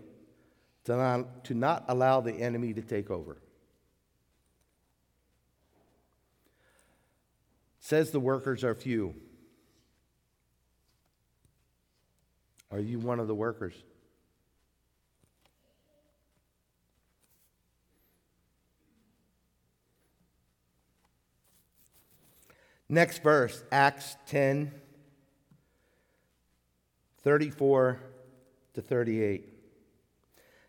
to 0.85 0.97
not, 0.97 1.45
to 1.47 1.54
not 1.54 1.87
allow 1.88 2.21
the 2.21 2.35
enemy 2.35 2.73
to 2.73 2.83
take 2.83 3.11
over. 3.11 3.38
says 7.88 8.11
the 8.11 8.21
workers 8.21 8.64
are 8.64 8.75
few. 8.75 9.14
Are 12.70 12.80
you 12.80 12.98
one 12.98 13.18
of 13.18 13.28
the 13.28 13.34
workers? 13.34 13.75
Next 22.88 23.22
verse, 23.22 23.62
Acts 23.70 24.16
10 24.26 24.72
34 27.22 28.00
to 28.75 28.80
38. 28.80 29.48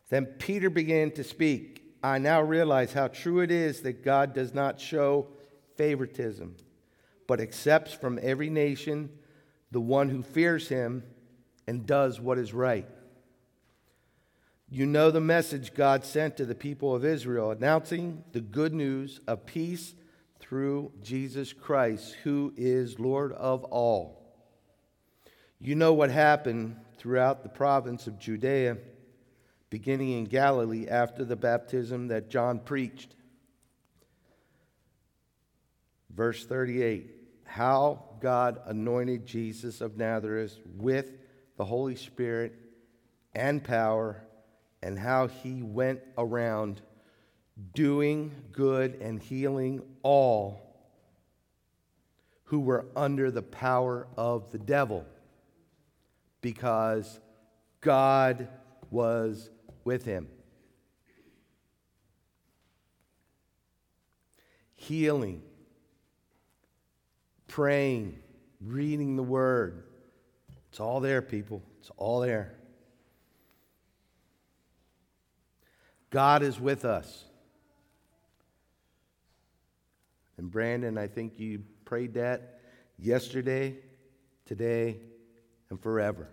Then 0.09 0.25
Peter 0.25 0.69
began 0.69 1.11
to 1.11 1.23
speak. 1.23 1.83
I 2.03 2.17
now 2.17 2.41
realize 2.41 2.91
how 2.91 3.07
true 3.07 3.39
it 3.39 3.51
is 3.51 3.81
that 3.81 4.03
God 4.03 4.33
does 4.33 4.53
not 4.53 4.79
show 4.79 5.27
favoritism, 5.75 6.57
but 7.27 7.39
accepts 7.39 7.93
from 7.93 8.19
every 8.21 8.49
nation 8.49 9.09
the 9.71 9.79
one 9.79 10.09
who 10.09 10.23
fears 10.23 10.67
him 10.67 11.03
and 11.69 11.85
does 11.85 12.19
what 12.19 12.39
is 12.39 12.51
right. 12.51 12.87
You 14.71 14.87
know 14.87 15.11
the 15.11 15.21
message 15.21 15.75
God 15.75 16.03
sent 16.03 16.35
to 16.37 16.45
the 16.45 16.55
people 16.55 16.95
of 16.95 17.05
Israel, 17.05 17.51
announcing 17.51 18.23
the 18.31 18.41
good 18.41 18.73
news 18.73 19.19
of 19.27 19.45
peace 19.45 19.93
through 20.39 20.91
Jesus 21.03 21.53
Christ, 21.53 22.15
who 22.23 22.53
is 22.57 22.97
Lord 22.97 23.33
of 23.33 23.65
all. 23.65 24.33
You 25.59 25.75
know 25.75 25.93
what 25.93 26.09
happened 26.09 26.75
throughout 26.97 27.43
the 27.43 27.49
province 27.49 28.07
of 28.07 28.17
Judea, 28.17 28.77
beginning 29.69 30.13
in 30.13 30.25
Galilee 30.25 30.87
after 30.87 31.23
the 31.23 31.35
baptism 31.35 32.07
that 32.07 32.31
John 32.31 32.61
preached. 32.61 33.13
Verse 36.09 36.47
38 36.47 37.13
How 37.43 38.05
God 38.21 38.59
anointed 38.65 39.27
Jesus 39.27 39.81
of 39.81 39.97
Nazareth 39.97 40.57
with 40.75 41.18
the 41.59 41.65
Holy 41.65 41.97
Spirit 41.97 42.55
and 43.35 43.61
power, 43.61 44.23
and 44.81 44.97
how 44.97 45.27
he 45.27 45.61
went 45.61 45.99
around 46.17 46.81
doing 47.75 48.31
good 48.53 48.95
and 49.01 49.21
healing 49.21 49.81
all 50.01 50.61
who 52.45 52.61
were 52.61 52.85
under 52.95 53.29
the 53.29 53.41
power 53.41 54.07
of 54.15 54.49
the 54.53 54.57
devil 54.57 55.05
because 56.39 57.19
God 57.81 58.47
was 58.89 59.49
with 59.83 60.05
him. 60.05 60.29
Healing, 64.75 65.41
praying, 67.47 68.17
reading 68.61 69.17
the 69.17 69.23
word. 69.23 69.88
It's 70.69 70.79
all 70.79 70.99
there, 70.99 71.21
people. 71.21 71.63
It's 71.79 71.91
all 71.97 72.21
there. 72.21 72.55
God 76.09 76.41
is 76.41 76.59
with 76.59 76.85
us. 76.85 77.25
And 80.37 80.49
Brandon, 80.49 80.97
I 80.97 81.07
think 81.07 81.39
you 81.39 81.63
prayed 81.85 82.13
that 82.13 82.61
yesterday, 82.97 83.77
today, 84.45 84.97
and 85.69 85.81
forever. 85.81 86.29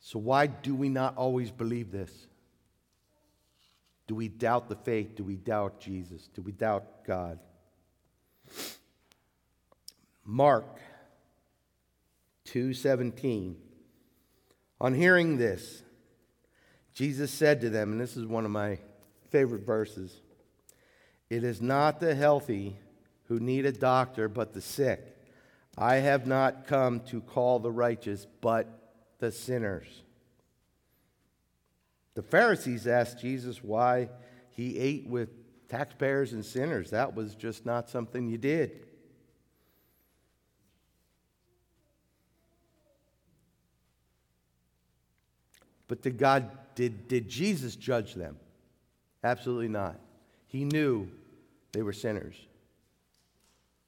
So, 0.00 0.18
why 0.18 0.46
do 0.46 0.74
we 0.74 0.88
not 0.88 1.16
always 1.16 1.50
believe 1.50 1.90
this? 1.90 2.12
Do 4.06 4.14
we 4.14 4.28
doubt 4.28 4.68
the 4.68 4.76
faith? 4.76 5.16
Do 5.16 5.24
we 5.24 5.36
doubt 5.36 5.80
Jesus? 5.80 6.28
Do 6.32 6.42
we 6.42 6.52
doubt 6.52 7.04
God? 7.04 7.40
Mark 10.24 10.80
2:17 12.46 13.56
On 14.80 14.94
hearing 14.94 15.36
this 15.36 15.82
Jesus 16.92 17.30
said 17.30 17.60
to 17.60 17.70
them, 17.70 17.92
and 17.92 18.00
this 18.00 18.16
is 18.16 18.24
one 18.24 18.44
of 18.44 18.50
my 18.50 18.78
favorite 19.30 19.66
verses 19.66 20.20
It 21.28 21.44
is 21.44 21.60
not 21.60 22.00
the 22.00 22.14
healthy 22.14 22.78
who 23.24 23.40
need 23.40 23.66
a 23.66 23.72
doctor, 23.72 24.28
but 24.28 24.54
the 24.54 24.60
sick. 24.60 25.16
I 25.76 25.96
have 25.96 26.26
not 26.26 26.66
come 26.66 27.00
to 27.08 27.20
call 27.20 27.58
the 27.58 27.72
righteous, 27.72 28.26
but 28.40 28.66
the 29.18 29.30
sinners. 29.30 30.02
The 32.14 32.22
Pharisees 32.22 32.86
asked 32.86 33.20
Jesus 33.20 33.62
why 33.62 34.08
he 34.50 34.78
ate 34.78 35.06
with 35.06 35.28
taxpayers 35.68 36.32
and 36.32 36.44
sinners. 36.44 36.90
That 36.90 37.14
was 37.14 37.34
just 37.34 37.66
not 37.66 37.88
something 37.88 38.28
you 38.28 38.38
did. 38.38 38.86
But 45.88 46.02
did 46.02 46.18
God, 46.18 46.50
did, 46.74 47.08
did 47.08 47.28
Jesus 47.28 47.76
judge 47.76 48.14
them? 48.14 48.36
Absolutely 49.22 49.68
not. 49.68 49.98
He 50.46 50.64
knew 50.64 51.08
they 51.72 51.82
were 51.82 51.92
sinners, 51.92 52.34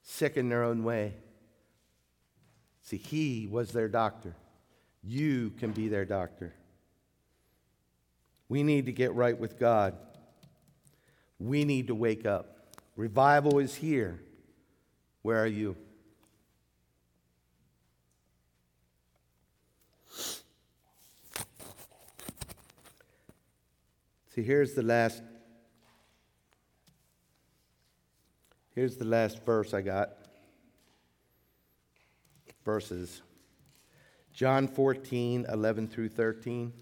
sick 0.03 0.37
in 0.37 0.49
their 0.49 0.62
own 0.62 0.85
way. 0.85 1.14
See, 2.83 2.97
He 2.97 3.49
was 3.51 3.73
their 3.73 3.88
doctor. 3.88 4.35
You 5.03 5.51
can 5.59 5.73
be 5.73 5.88
their 5.88 6.05
doctor. 6.05 6.55
We 8.49 8.62
need 8.62 8.87
to 8.87 8.93
get 8.93 9.14
right 9.14 9.38
with 9.38 9.59
God. 9.59 9.95
We 11.38 11.64
need 11.64 11.87
to 11.88 11.94
wake 11.94 12.27
up. 12.27 12.77
Revival 12.96 13.59
is 13.59 13.74
here. 13.74 14.20
Where 15.22 15.42
are 15.42 15.46
you? 15.46 15.77
See, 24.35 24.42
here's 24.42 24.74
the 24.74 24.83
last 24.83 25.22
Here's 28.79 28.96
the 28.96 29.05
last 29.05 29.44
verse 29.44 29.74
I 29.74 29.81
got. 29.81 30.11
Verses 32.64 33.22
John 34.33 34.68
14, 34.68 35.46
11 35.53 35.88
through 35.88 36.11
13. 36.11 36.72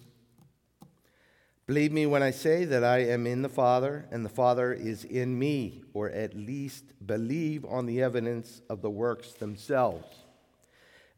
Believe 1.67 1.91
me 1.91 2.07
when 2.07 2.23
I 2.23 2.31
say 2.31 2.65
that 2.65 2.85
I 2.85 2.99
am 2.99 3.27
in 3.27 3.43
the 3.43 3.49
Father 3.49 4.07
and 4.13 4.25
the 4.25 4.29
Father 4.29 4.73
is 4.73 5.03
in 5.03 5.37
me, 5.37 5.83
or 5.95 6.09
at 6.11 6.33
least 6.33 6.85
believe 7.05 7.65
on 7.65 7.87
the 7.87 8.03
evidence 8.03 8.63
of 8.71 8.83
the 8.83 8.91
works 8.91 9.33
themselves. 9.33 10.07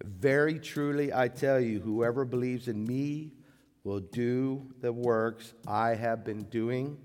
Very 0.03 0.59
truly 0.59 1.13
I 1.13 1.29
tell 1.29 1.61
you, 1.61 1.81
whoever 1.81 2.25
believes 2.25 2.67
in 2.67 2.87
me 2.87 3.35
will 3.85 4.01
do 4.01 4.67
the 4.81 4.93
works 4.93 5.53
I 5.67 5.91
have 5.91 6.25
been 6.25 6.45
doing, 6.45 6.97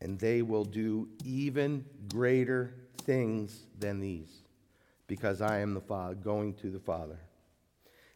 and 0.00 0.18
they 0.18 0.42
will 0.42 0.64
do 0.64 1.08
even 1.24 1.84
greater 2.08 2.74
things 3.02 3.66
than 3.78 4.00
these, 4.00 4.42
because 5.06 5.40
I 5.40 5.60
am 5.60 5.74
the 5.74 5.80
Father, 5.80 6.16
going 6.16 6.54
to 6.54 6.70
the 6.70 6.80
Father. 6.80 7.20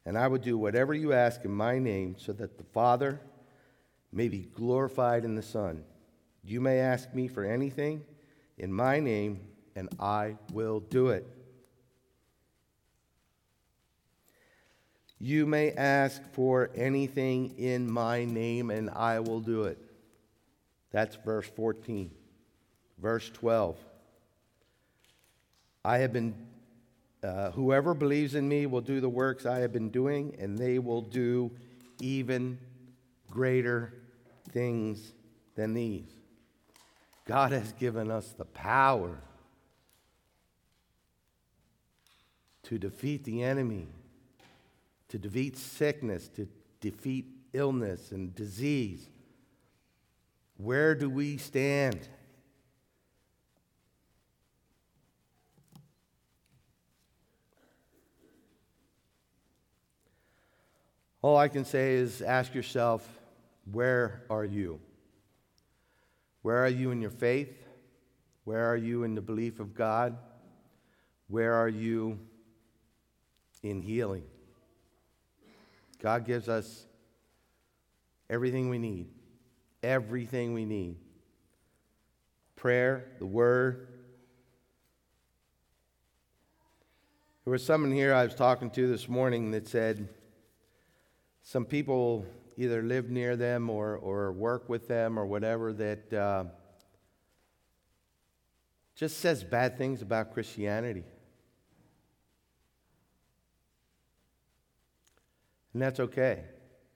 And 0.04 0.18
I 0.18 0.26
will 0.26 0.38
do 0.38 0.58
whatever 0.58 0.94
you 0.94 1.12
ask 1.12 1.44
in 1.44 1.52
my 1.52 1.78
name, 1.78 2.16
so 2.18 2.32
that 2.32 2.58
the 2.58 2.64
Father 2.64 3.20
may 4.12 4.28
be 4.28 4.48
glorified 4.54 5.24
in 5.24 5.34
the 5.34 5.42
Son. 5.42 5.82
You 6.44 6.60
may 6.60 6.80
ask 6.80 7.14
me 7.14 7.28
for 7.28 7.44
anything 7.44 8.04
in 8.58 8.72
my 8.72 9.00
name, 9.00 9.40
and 9.74 9.88
I 9.98 10.36
will 10.52 10.80
do 10.80 11.08
it. 11.08 11.26
You 15.18 15.46
may 15.46 15.70
ask 15.70 16.20
for 16.32 16.70
anything 16.74 17.56
in 17.56 17.90
my 17.90 18.24
name, 18.24 18.70
and 18.70 18.90
I 18.90 19.20
will 19.20 19.40
do 19.40 19.64
it. 19.64 19.78
That's 20.90 21.16
verse 21.16 21.46
14. 21.46 22.10
Verse 22.98 23.30
12. 23.30 23.78
I 25.84 25.98
have 25.98 26.12
been, 26.12 26.34
uh, 27.22 27.52
whoever 27.52 27.94
believes 27.94 28.34
in 28.34 28.48
me 28.48 28.66
will 28.66 28.80
do 28.80 29.00
the 29.00 29.08
works 29.08 29.46
I 29.46 29.60
have 29.60 29.72
been 29.72 29.90
doing, 29.90 30.36
and 30.38 30.58
they 30.58 30.78
will 30.80 31.02
do 31.02 31.52
even 32.00 32.58
greater 33.30 33.94
things 34.52 35.12
than 35.54 35.74
these. 35.74 36.10
God 37.24 37.52
has 37.52 37.72
given 37.72 38.10
us 38.10 38.32
the 38.32 38.44
power 38.44 39.18
to 42.64 42.78
defeat 42.78 43.24
the 43.24 43.42
enemy 43.42 43.88
to 45.12 45.18
defeat 45.18 45.58
sickness, 45.58 46.26
to 46.28 46.48
defeat 46.80 47.26
illness 47.52 48.12
and 48.12 48.34
disease. 48.34 49.10
Where 50.56 50.94
do 50.94 51.10
we 51.10 51.36
stand? 51.36 52.08
All 61.20 61.36
I 61.36 61.48
can 61.48 61.66
say 61.66 61.92
is 61.96 62.22
ask 62.22 62.54
yourself, 62.54 63.06
where 63.70 64.24
are 64.28 64.44
you? 64.44 64.80
Where 66.42 66.64
are 66.64 66.68
you 66.68 66.90
in 66.90 67.00
your 67.00 67.10
faith? 67.10 67.62
Where 68.44 68.70
are 68.70 68.76
you 68.76 69.04
in 69.04 69.14
the 69.14 69.20
belief 69.20 69.60
of 69.60 69.74
God? 69.74 70.16
Where 71.28 71.54
are 71.54 71.68
you 71.68 72.18
in 73.62 73.80
healing? 73.80 74.24
God 76.00 76.26
gives 76.26 76.48
us 76.48 76.86
everything 78.28 78.68
we 78.68 78.78
need. 78.78 79.06
Everything 79.82 80.52
we 80.52 80.64
need. 80.64 80.96
Prayer, 82.56 83.06
the 83.18 83.26
Word. 83.26 83.88
There 87.44 87.52
was 87.52 87.64
someone 87.64 87.92
here 87.92 88.12
I 88.12 88.24
was 88.24 88.34
talking 88.34 88.70
to 88.70 88.88
this 88.88 89.08
morning 89.08 89.52
that 89.52 89.68
said 89.68 90.08
some 91.42 91.64
people 91.64 92.24
either 92.56 92.82
live 92.82 93.10
near 93.10 93.36
them 93.36 93.70
or, 93.70 93.96
or 93.96 94.32
work 94.32 94.68
with 94.68 94.88
them 94.88 95.18
or 95.18 95.26
whatever 95.26 95.72
that 95.72 96.12
uh, 96.12 96.44
just 98.94 99.18
says 99.20 99.42
bad 99.42 99.78
things 99.78 100.02
about 100.02 100.32
Christianity. 100.32 101.04
And 105.72 105.80
that's 105.80 106.00
okay 106.00 106.44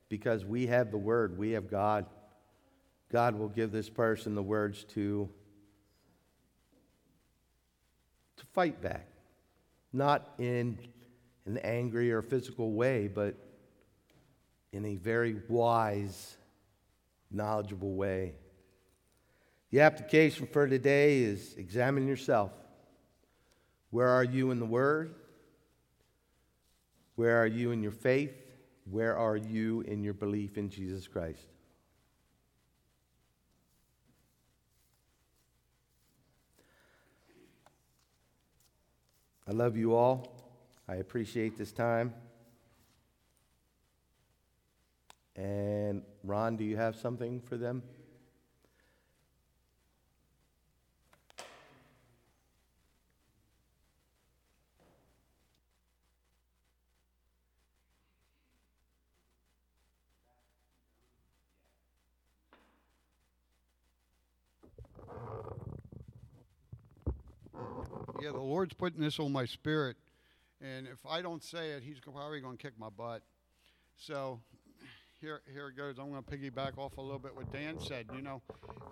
because 0.08 0.44
we 0.44 0.66
have 0.66 0.90
the 0.90 0.98
Word, 0.98 1.38
we 1.38 1.52
have 1.52 1.70
God. 1.70 2.06
God 3.10 3.36
will 3.36 3.48
give 3.48 3.72
this 3.72 3.88
person 3.88 4.34
the 4.34 4.42
words 4.42 4.84
to, 4.94 5.28
to 8.36 8.46
fight 8.52 8.82
back. 8.82 9.08
Not 9.92 10.34
in 10.38 10.78
an 11.46 11.58
angry 11.58 12.12
or 12.12 12.20
physical 12.20 12.72
way, 12.72 13.08
but 13.08 13.36
in 14.76 14.84
a 14.84 14.96
very 14.96 15.36
wise, 15.48 16.36
knowledgeable 17.30 17.94
way. 17.94 18.34
The 19.70 19.80
application 19.80 20.46
for 20.46 20.68
today 20.68 21.18
is 21.18 21.54
examine 21.56 22.06
yourself. 22.06 22.52
Where 23.90 24.08
are 24.08 24.22
you 24.22 24.50
in 24.50 24.60
the 24.60 24.66
Word? 24.66 25.14
Where 27.14 27.40
are 27.40 27.46
you 27.46 27.70
in 27.70 27.82
your 27.82 27.92
faith? 27.92 28.34
Where 28.90 29.16
are 29.16 29.36
you 29.36 29.80
in 29.80 30.04
your 30.04 30.12
belief 30.12 30.58
in 30.58 30.68
Jesus 30.68 31.08
Christ? 31.08 31.46
I 39.48 39.52
love 39.52 39.76
you 39.76 39.94
all. 39.94 40.52
I 40.86 40.96
appreciate 40.96 41.56
this 41.56 41.72
time. 41.72 42.12
And 45.36 46.02
Ron, 46.24 46.56
do 46.56 46.64
you 46.64 46.78
have 46.78 46.96
something 46.96 47.42
for 47.42 47.58
them? 47.58 47.82
Yeah, 68.22 68.32
the 68.32 68.38
Lord's 68.38 68.72
putting 68.72 69.00
this 69.00 69.20
on 69.20 69.30
my 69.30 69.44
spirit, 69.44 69.96
and 70.60 70.88
if 70.88 70.98
I 71.08 71.20
don't 71.20 71.44
say 71.44 71.72
it, 71.72 71.82
He's 71.82 72.00
probably 72.00 72.40
going 72.40 72.56
to 72.56 72.62
kick 72.62 72.72
my 72.78 72.88
butt. 72.88 73.22
So 73.98 74.40
here, 75.20 75.42
here 75.52 75.68
it 75.68 75.76
goes. 75.76 75.96
I'm 75.98 76.10
going 76.10 76.22
to 76.22 76.30
piggyback 76.30 76.78
off 76.78 76.96
a 76.98 77.00
little 77.00 77.18
bit 77.18 77.34
what 77.34 77.52
Dan 77.52 77.78
said, 77.80 78.06
you 78.14 78.22
know, 78.22 78.42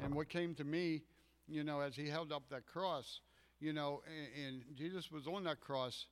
and 0.03 0.15
what 0.15 0.29
came 0.29 0.55
to 0.57 0.65
me, 0.65 1.03
you 1.49 1.65
know, 1.65 1.81
as 1.81 1.95
he 1.95 2.09
held 2.09 2.33
up 2.33 2.45
that 2.51 2.67
cross, 2.67 3.21
you 3.61 3.73
know, 3.73 4.03
and, 4.07 4.47
and 4.47 4.77
Jesus 4.77 5.11
was 5.11 5.27
on 5.27 5.45
that 5.45 5.61
cross. 5.61 6.07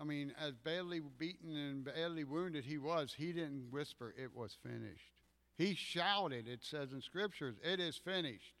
I 0.00 0.04
mean, 0.04 0.32
as 0.40 0.52
badly 0.52 1.00
beaten 1.18 1.56
and 1.56 1.84
badly 1.84 2.24
wounded 2.24 2.64
he 2.64 2.78
was, 2.78 3.14
he 3.16 3.32
didn't 3.32 3.70
whisper, 3.70 4.14
it 4.16 4.34
was 4.34 4.56
finished. 4.62 5.12
He 5.56 5.74
shouted, 5.74 6.48
it 6.48 6.60
says 6.62 6.92
in 6.92 7.02
scriptures, 7.02 7.56
it 7.62 7.78
is 7.78 7.96
finished. 7.96 8.54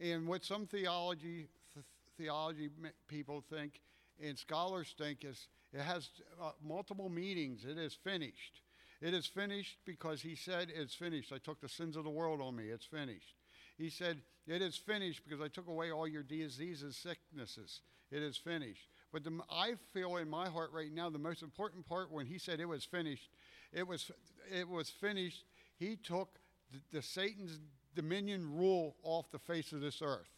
And 0.00 0.26
what 0.26 0.44
some 0.44 0.66
theology 0.66 1.48
th- 1.72 1.86
theology 2.18 2.68
people 3.06 3.44
think 3.48 3.80
and 4.22 4.38
scholars 4.38 4.94
think 4.98 5.24
is 5.24 5.48
it 5.72 5.80
has 5.80 6.08
uh, 6.40 6.50
multiple 6.64 7.08
meanings. 7.08 7.64
It 7.64 7.78
is 7.78 7.94
finished. 7.94 8.60
It 9.00 9.14
is 9.14 9.26
finished 9.26 9.78
because 9.84 10.22
he 10.22 10.34
said, 10.34 10.68
It's 10.74 10.94
finished. 10.94 11.32
I 11.32 11.38
took 11.38 11.60
the 11.60 11.68
sins 11.68 11.96
of 11.96 12.04
the 12.04 12.10
world 12.10 12.40
on 12.40 12.56
me. 12.56 12.64
It's 12.64 12.86
finished. 12.86 13.34
He 13.76 13.90
said, 13.90 14.18
It 14.46 14.62
is 14.62 14.76
finished 14.76 15.22
because 15.24 15.40
I 15.40 15.48
took 15.48 15.68
away 15.68 15.90
all 15.90 16.08
your 16.08 16.22
diseases, 16.22 16.96
sicknesses. 16.96 17.80
It 18.10 18.22
is 18.22 18.36
finished. 18.36 18.88
But 19.12 19.24
the, 19.24 19.38
I 19.50 19.74
feel 19.92 20.16
in 20.16 20.28
my 20.28 20.48
heart 20.48 20.70
right 20.72 20.92
now, 20.92 21.10
the 21.10 21.18
most 21.18 21.42
important 21.42 21.86
part 21.88 22.10
when 22.10 22.26
he 22.26 22.38
said 22.38 22.60
it 22.60 22.66
was 22.66 22.84
finished, 22.84 23.28
it 23.72 23.86
was, 23.86 24.10
it 24.52 24.68
was 24.68 24.90
finished. 24.90 25.44
He 25.76 25.96
took 25.96 26.38
the, 26.72 26.80
the 26.92 27.02
Satan's 27.02 27.58
dominion 27.94 28.56
rule 28.56 28.96
off 29.02 29.30
the 29.30 29.38
face 29.38 29.72
of 29.72 29.80
this 29.80 30.02
earth. 30.02 30.28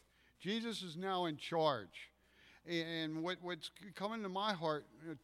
Jesus 0.41 0.83
is 0.83 0.97
now 0.97 1.27
in 1.27 1.37
charge. 1.37 2.11
And 2.69 3.23
what, 3.23 3.39
what's 3.43 3.71
coming 3.95 4.23
to 4.23 4.29
my 4.29 4.53
heart, 4.53 4.87
uh, 5.09 5.15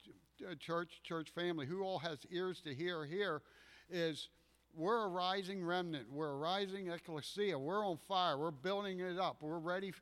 Uh, 0.50 0.54
church, 0.56 1.00
church 1.02 1.30
family, 1.30 1.66
who 1.66 1.82
all 1.82 1.98
has 1.98 2.18
ears 2.30 2.60
to 2.60 2.74
hear, 2.74 3.04
hear, 3.04 3.42
is 3.90 4.28
we're 4.74 5.04
a 5.04 5.08
rising 5.08 5.64
remnant. 5.64 6.10
We're 6.10 6.32
a 6.32 6.36
rising 6.36 6.88
ecclesia. 6.88 7.58
We're 7.58 7.86
on 7.86 7.98
fire. 8.08 8.38
We're 8.38 8.50
building 8.50 9.00
it 9.00 9.18
up. 9.18 9.42
We're 9.42 9.58
ready 9.58 9.92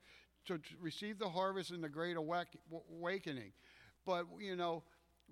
to 0.46 0.60
receive 0.80 1.18
the 1.18 1.28
harvest 1.28 1.72
in 1.72 1.80
the 1.80 1.88
great 1.88 2.16
awakening. 2.16 3.52
But, 4.06 4.26
you 4.40 4.56
know, 4.56 4.82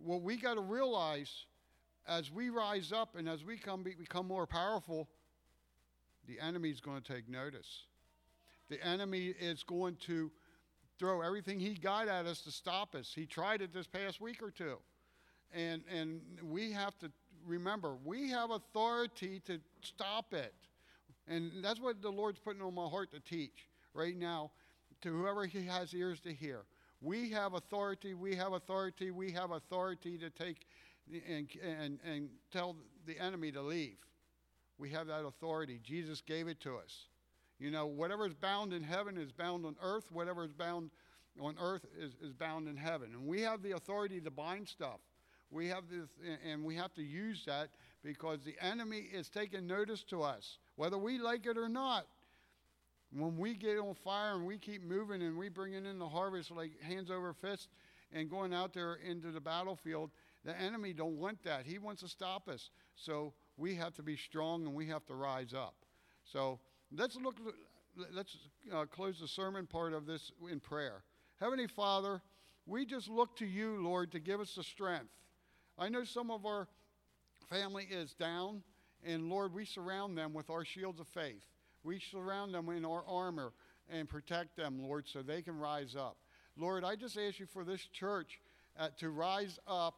what 0.03 0.23
we 0.23 0.37
got 0.37 0.55
to 0.55 0.61
realize 0.61 1.47
as 2.07 2.33
we 2.33 2.51
rise 2.51 2.92
up 2.92 3.16
and 3.16 3.29
as 3.29 3.44
we 3.44 3.57
come, 3.57 3.83
become 3.83 4.27
more 4.27 4.47
powerful, 4.47 5.09
the 6.27 6.40
enemy 6.40 6.71
is 6.71 6.81
going 6.81 7.01
to 7.01 7.12
take 7.12 7.29
notice. 7.29 7.85
The 8.68 8.85
enemy 8.85 9.35
is 9.40 9.62
going 9.62 9.97
to 10.07 10.31
throw 10.99 11.23
everything 11.23 11.61
he 11.61 11.75
got 11.75 12.09
at 12.09 12.27
us 12.27 12.42
to 12.42 12.51
stop 12.51 12.94
us. 12.94 13.12
He 13.14 13.25
tried 13.25 13.62
it 13.62 13.73
this 13.73 13.87
past 13.87 14.21
week 14.21 14.42
or 14.42 14.51
two. 14.51 14.79
And, 15.54 15.82
and 15.92 16.20
we 16.42 16.72
have 16.72 16.98
to 16.98 17.11
remember, 17.46 17.96
we 18.04 18.30
have 18.30 18.50
authority 18.50 19.40
to 19.46 19.58
stop 19.82 20.32
it. 20.34 20.54
And 21.26 21.52
that's 21.62 21.80
what 21.80 22.00
the 22.02 22.11
Lord's 22.11 22.38
putting 22.38 22.62
on 22.62 22.74
my 22.74 22.87
heart 22.87 23.12
to 23.12 23.20
teach 23.20 23.68
right 23.94 24.16
now 24.16 24.50
to 25.02 25.11
whoever 25.11 25.46
he 25.46 25.64
has 25.66 25.94
ears 25.94 26.20
to 26.20 26.32
hear. 26.32 26.62
We 27.00 27.30
have 27.30 27.54
authority, 27.54 28.14
we 28.14 28.34
have 28.37 28.52
authority, 28.52 29.11
we 29.11 29.30
have 29.32 29.52
authority 29.52 30.18
to 30.18 30.30
take 30.30 30.66
and, 31.28 31.48
and, 31.62 31.98
and 32.04 32.28
tell 32.50 32.76
the 33.06 33.18
enemy 33.18 33.52
to 33.52 33.62
leave. 33.62 33.96
We 34.78 34.90
have 34.90 35.06
that 35.06 35.24
authority. 35.24 35.80
Jesus 35.82 36.20
gave 36.20 36.48
it 36.48 36.61
to 36.61 36.76
us. 36.76 37.08
You 37.58 37.70
know, 37.70 37.87
whatever 37.87 38.26
is 38.26 38.34
bound 38.34 38.72
in 38.72 38.82
heaven 38.82 39.16
is 39.16 39.32
bound 39.32 39.66
on 39.66 39.76
earth, 39.82 40.04
whatever 40.12 40.44
is 40.44 40.52
bound 40.52 40.90
on 41.40 41.56
earth 41.61 41.84
is, 41.98 42.14
is 42.22 42.32
bound 42.32 42.68
in 42.68 42.76
heaven. 42.76 43.11
And 43.12 43.26
we 43.26 43.42
have 43.42 43.62
the 43.62 43.72
authority 43.72 44.20
to 44.20 44.30
bind 44.30 44.68
stuff. 44.68 45.00
We 45.50 45.68
have 45.68 45.84
this, 45.90 46.08
and 46.48 46.64
we 46.64 46.76
have 46.76 46.92
to 46.94 47.02
use 47.02 47.42
that 47.46 47.70
because 48.04 48.40
the 48.44 48.56
enemy 48.61 49.08
is 49.12 49.28
taking 49.28 49.66
notice 49.66 50.02
to 50.04 50.22
us, 50.22 50.58
whether 50.76 50.98
we 50.98 51.18
like 51.18 51.46
it 51.46 51.56
or 51.56 51.68
not. 51.68 52.06
When 53.11 53.38
we 53.38 53.54
get 53.54 53.78
on 53.78 53.94
fire 53.94 54.34
and 54.34 54.46
we 54.46 54.58
keep 54.58 54.82
moving 54.82 55.22
and 55.22 55.38
we 55.38 55.48
bringing 55.48 55.87
in 55.87 55.98
the 55.98 56.08
harvest 56.08 56.50
like 56.50 56.78
hands 56.82 57.11
over 57.11 57.32
fist 57.32 57.70
and 58.12 58.28
going 58.28 58.52
out 58.52 58.74
there 58.74 58.96
into 58.96 59.30
the 59.30 59.40
battlefield, 59.40 60.11
the 60.44 60.58
enemy 60.61 60.92
don't 60.92 61.18
want 61.18 61.42
that. 61.44 61.64
He 61.64 61.78
wants 61.78 62.02
to 62.02 62.08
stop 62.08 62.48
us. 62.48 62.68
So 62.96 63.32
we 63.56 63.74
have 63.76 63.94
to 63.94 64.02
be 64.02 64.16
strong 64.16 64.66
and 64.66 64.74
we 64.74 64.87
have 64.88 65.06
to 65.06 65.14
rise 65.14 65.54
up. 65.54 65.74
So 66.24 66.61
let's 66.94 67.16
look. 67.16 67.37
Let's 68.14 68.37
uh, 68.72 68.84
close 68.84 69.20
the 69.20 69.26
sermon 69.26 69.66
part 69.66 69.94
of 69.94 70.04
this 70.06 70.30
in 70.50 70.61
prayer. 70.61 71.02
Heavenly 71.40 71.66
Father, 71.66 72.20
we 72.66 72.84
just 72.84 73.08
look 73.08 73.37
to 73.37 73.46
you, 73.46 73.82
Lord, 73.82 74.12
to 74.12 74.20
give 74.20 74.38
us 74.38 74.54
the 74.54 74.62
strength 74.62 75.08
I 75.79 75.88
know 75.88 76.03
some 76.03 76.31
of 76.31 76.45
our 76.45 76.67
family 77.49 77.87
is 77.88 78.12
down, 78.14 78.62
and 79.05 79.31
Lord, 79.31 79.55
we 79.55 79.64
surround 79.64 80.19
them 80.19 80.35
with 80.35 80.51
our 80.51 80.64
shields 80.64 80.99
of 80.99 81.07
faith. 81.07 81.45
We 81.85 82.01
surround 82.01 82.53
them 82.53 82.69
in 82.71 82.85
our 82.85 83.05
armor 83.07 83.53
and 83.88 84.09
protect 84.09 84.57
them, 84.57 84.81
Lord, 84.83 85.07
so 85.07 85.23
they 85.23 85.41
can 85.41 85.57
rise 85.57 85.95
up. 85.95 86.17
Lord, 86.57 86.83
I 86.85 86.97
just 86.97 87.17
ask 87.17 87.38
you 87.38 87.47
for 87.47 87.64
this 87.64 87.81
church 87.81 88.41
uh, 88.77 88.88
to 88.99 89.11
rise 89.11 89.61
up, 89.69 89.95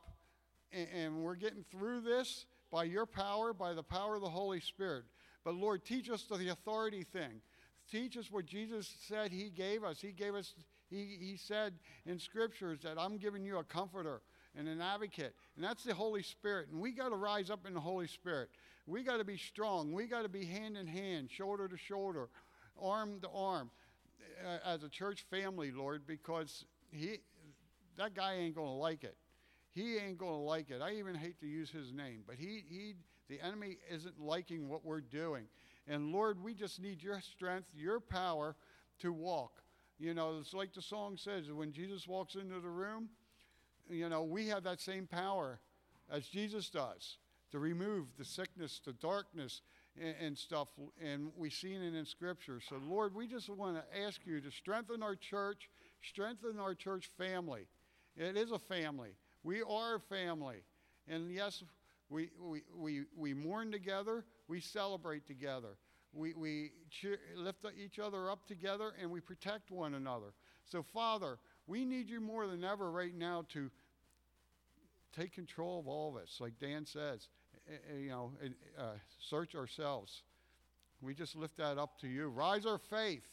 and, 0.71 0.87
and 0.95 1.17
we're 1.23 1.35
getting 1.35 1.65
through 1.71 2.03
this 2.03 2.45
by 2.71 2.85
your 2.85 3.07
power, 3.07 3.55
by 3.55 3.73
the 3.73 3.83
power 3.83 4.17
of 4.17 4.21
the 4.21 4.29
Holy 4.29 4.61
Spirit. 4.61 5.05
But 5.45 5.55
Lord, 5.55 5.87
teach 5.87 6.11
us 6.11 6.25
the 6.25 6.51
authority 6.51 7.05
thing. 7.05 7.41
Teach 7.91 8.19
us 8.19 8.31
what 8.31 8.45
Jesus 8.45 8.95
said 9.09 9.33
He 9.33 9.49
gave 9.49 9.83
us. 9.83 10.01
He 10.01 10.13
gave 10.13 10.35
us, 10.35 10.55
He, 10.91 11.17
he 11.19 11.37
said 11.39 11.73
in 12.05 12.19
scriptures 12.19 12.81
that 12.83 12.99
I'm 12.99 13.17
giving 13.17 13.45
you 13.45 13.57
a 13.59 13.65
comforter 13.65 14.21
and 14.57 14.69
an 14.69 14.81
advocate. 14.81 15.35
And 15.57 15.65
that's 15.65 15.85
the 15.85 15.95
Holy 15.95 16.23
Spirit. 16.23 16.69
And 16.71 16.81
we 16.81 16.93
got 16.93 17.11
to 17.11 17.17
rise 17.17 17.51
up 17.51 17.67
in 17.67 17.75
the 17.75 17.81
Holy 17.81 18.07
Spirit. 18.07 18.51
We 18.87 19.03
got 19.03 19.19
to 19.19 19.25
be 19.25 19.37
strong. 19.37 19.93
We 19.93 20.07
got 20.07 20.23
to 20.23 20.29
be 20.29 20.45
hand 20.45 20.77
in 20.77 20.87
hand, 20.87 21.31
shoulder 21.31 21.69
to 21.69 21.77
shoulder, 21.77 22.29
arm 22.81 23.21
to 23.21 23.29
arm 23.29 23.71
uh, 24.45 24.59
as 24.65 24.83
a 24.83 24.89
church 24.89 25.25
family, 25.31 25.71
Lord, 25.71 26.07
because 26.07 26.65
he, 26.91 27.19
that 27.97 28.15
guy 28.15 28.35
ain't 28.35 28.55
going 28.55 28.69
to 28.69 28.73
like 28.73 29.05
it. 29.05 29.17
He 29.73 29.97
ain't 29.99 30.19
going 30.19 30.33
to 30.33 30.39
like 30.39 30.71
it. 30.71 30.81
I 30.83 30.95
even 30.95 31.15
hate 31.15 31.39
to 31.41 31.47
use 31.47 31.71
his 31.71 31.93
name, 31.93 32.23
but 32.27 32.37
he, 32.37 32.65
he, 32.69 32.95
the 33.29 33.41
enemy 33.41 33.79
isn't 33.91 34.21
liking 34.21 34.69
what 34.69 34.85
we're 34.85 35.01
doing. 35.01 35.45
And 35.87 36.13
Lord, 36.13 36.43
we 36.43 36.55
just 36.55 36.81
need 36.81 37.03
your 37.03 37.21
strength, 37.21 37.69
your 37.77 38.01
power 38.01 38.57
to 39.01 39.13
walk. 39.13 39.63
You 39.99 40.15
know, 40.15 40.39
it's 40.41 40.55
like 40.55 40.73
the 40.73 40.83
song 40.83 41.17
says 41.17 41.53
when 41.53 41.73
Jesus 41.73 42.09
walks 42.09 42.35
into 42.35 42.59
the 42.61 42.69
room, 42.69 43.11
you 43.91 44.09
know, 44.09 44.23
we 44.23 44.49
have 44.49 44.65
that 44.65 44.81
same 44.81 45.07
power 45.07 45.61
as 46.11 46.27
Jesus 46.27 46.71
does 46.71 47.19
to 47.53 47.59
remove 47.59 48.07
the 48.19 48.25
sickness, 48.25 48.81
the 48.85 48.93
darkness, 48.95 49.63
and, 50.01 50.15
and 50.21 50.39
stuff. 50.39 50.69
And 51.03 51.31
we've 51.37 51.53
seen 51.53 51.83
it 51.83 51.95
in 51.95 52.07
Scripture. 52.07 52.61
So, 52.67 52.77
Lord, 52.89 53.15
we 53.15 53.27
just 53.27 53.49
want 53.49 53.77
to 53.77 54.01
ask 54.01 54.21
you 54.25 54.41
to 54.41 54.51
strengthen 54.51 55.03
our 55.03 55.17
church, 55.17 55.69
strengthen 56.03 56.59
our 56.59 56.75
church 56.75 57.11
family. 57.19 57.67
It 58.17 58.37
is 58.37 58.53
a 58.53 58.59
family. 58.59 59.11
We 59.43 59.63
are 59.63 59.97
a 59.97 60.01
family. 60.01 60.63
And 61.09 61.31
yes, 61.33 61.63
we, 62.09 62.31
we, 62.41 62.63
we, 62.77 63.03
we 63.17 63.35
mourn 63.35 63.73
together, 63.73 64.25
we 64.49 64.61
celebrate 64.61 65.27
together. 65.27 65.77
We, 66.13 66.35
we 66.35 66.73
cheer, 66.91 67.19
lift 67.37 67.65
each 67.79 68.01
other 68.01 68.31
up 68.31 68.47
together 68.47 68.95
and 69.01 69.11
we 69.11 69.21
protect 69.21 69.71
one 69.71 69.95
another. 69.95 70.35
So, 70.65 70.83
Father, 70.83 71.39
we 71.71 71.85
need 71.85 72.11
you 72.11 72.21
more 72.21 72.49
than 72.49 72.65
ever 72.65 72.91
right 72.91 73.17
now 73.17 73.45
to 73.53 73.71
take 75.17 75.33
control 75.33 75.79
of 75.79 75.87
all 75.87 76.09
of 76.09 76.21
us, 76.21 76.39
like 76.41 76.59
Dan 76.59 76.85
says. 76.85 77.29
You 77.97 78.09
know, 78.09 78.33
uh, 78.77 78.95
search 79.21 79.55
ourselves. 79.55 80.23
We 81.01 81.15
just 81.15 81.37
lift 81.37 81.57
that 81.59 81.79
up 81.79 82.01
to 82.01 82.09
you. 82.09 82.29
Rise 82.29 82.67
our 82.67 82.79
faith. 82.79 83.27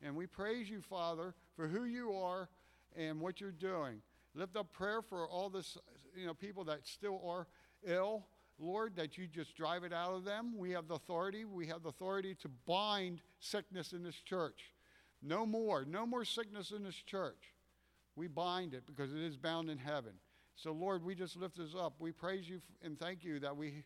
And 0.00 0.14
we 0.14 0.26
praise 0.26 0.70
you, 0.70 0.80
Father, 0.82 1.34
for 1.56 1.66
who 1.66 1.84
you 1.84 2.12
are 2.12 2.48
and 2.96 3.20
what 3.20 3.40
you're 3.40 3.50
doing. 3.50 4.00
Lift 4.36 4.56
up 4.56 4.72
prayer 4.72 5.02
for 5.02 5.28
all 5.28 5.50
this, 5.50 5.76
you 6.16 6.26
know, 6.26 6.34
people 6.34 6.62
that 6.64 6.86
still 6.86 7.20
are 7.26 7.48
ill. 7.84 8.24
Lord, 8.60 8.94
that 8.94 9.18
you 9.18 9.26
just 9.26 9.56
drive 9.56 9.82
it 9.82 9.92
out 9.92 10.14
of 10.14 10.24
them. 10.24 10.56
We 10.56 10.70
have 10.70 10.86
the 10.86 10.94
authority. 10.94 11.44
We 11.44 11.66
have 11.66 11.82
the 11.82 11.88
authority 11.88 12.36
to 12.36 12.48
bind 12.66 13.20
sickness 13.40 13.92
in 13.92 14.04
this 14.04 14.14
church. 14.14 14.72
No 15.20 15.44
more. 15.44 15.84
No 15.84 16.06
more 16.06 16.24
sickness 16.24 16.70
in 16.70 16.84
this 16.84 16.94
church. 16.94 17.53
We 18.16 18.28
bind 18.28 18.74
it 18.74 18.84
because 18.86 19.12
it 19.12 19.20
is 19.20 19.36
bound 19.36 19.70
in 19.70 19.78
heaven. 19.78 20.12
So, 20.56 20.72
Lord, 20.72 21.04
we 21.04 21.14
just 21.14 21.36
lift 21.36 21.56
this 21.56 21.74
up. 21.78 21.94
We 21.98 22.12
praise 22.12 22.48
you 22.48 22.60
and 22.82 22.98
thank 22.98 23.24
you 23.24 23.40
that 23.40 23.56
we 23.56 23.84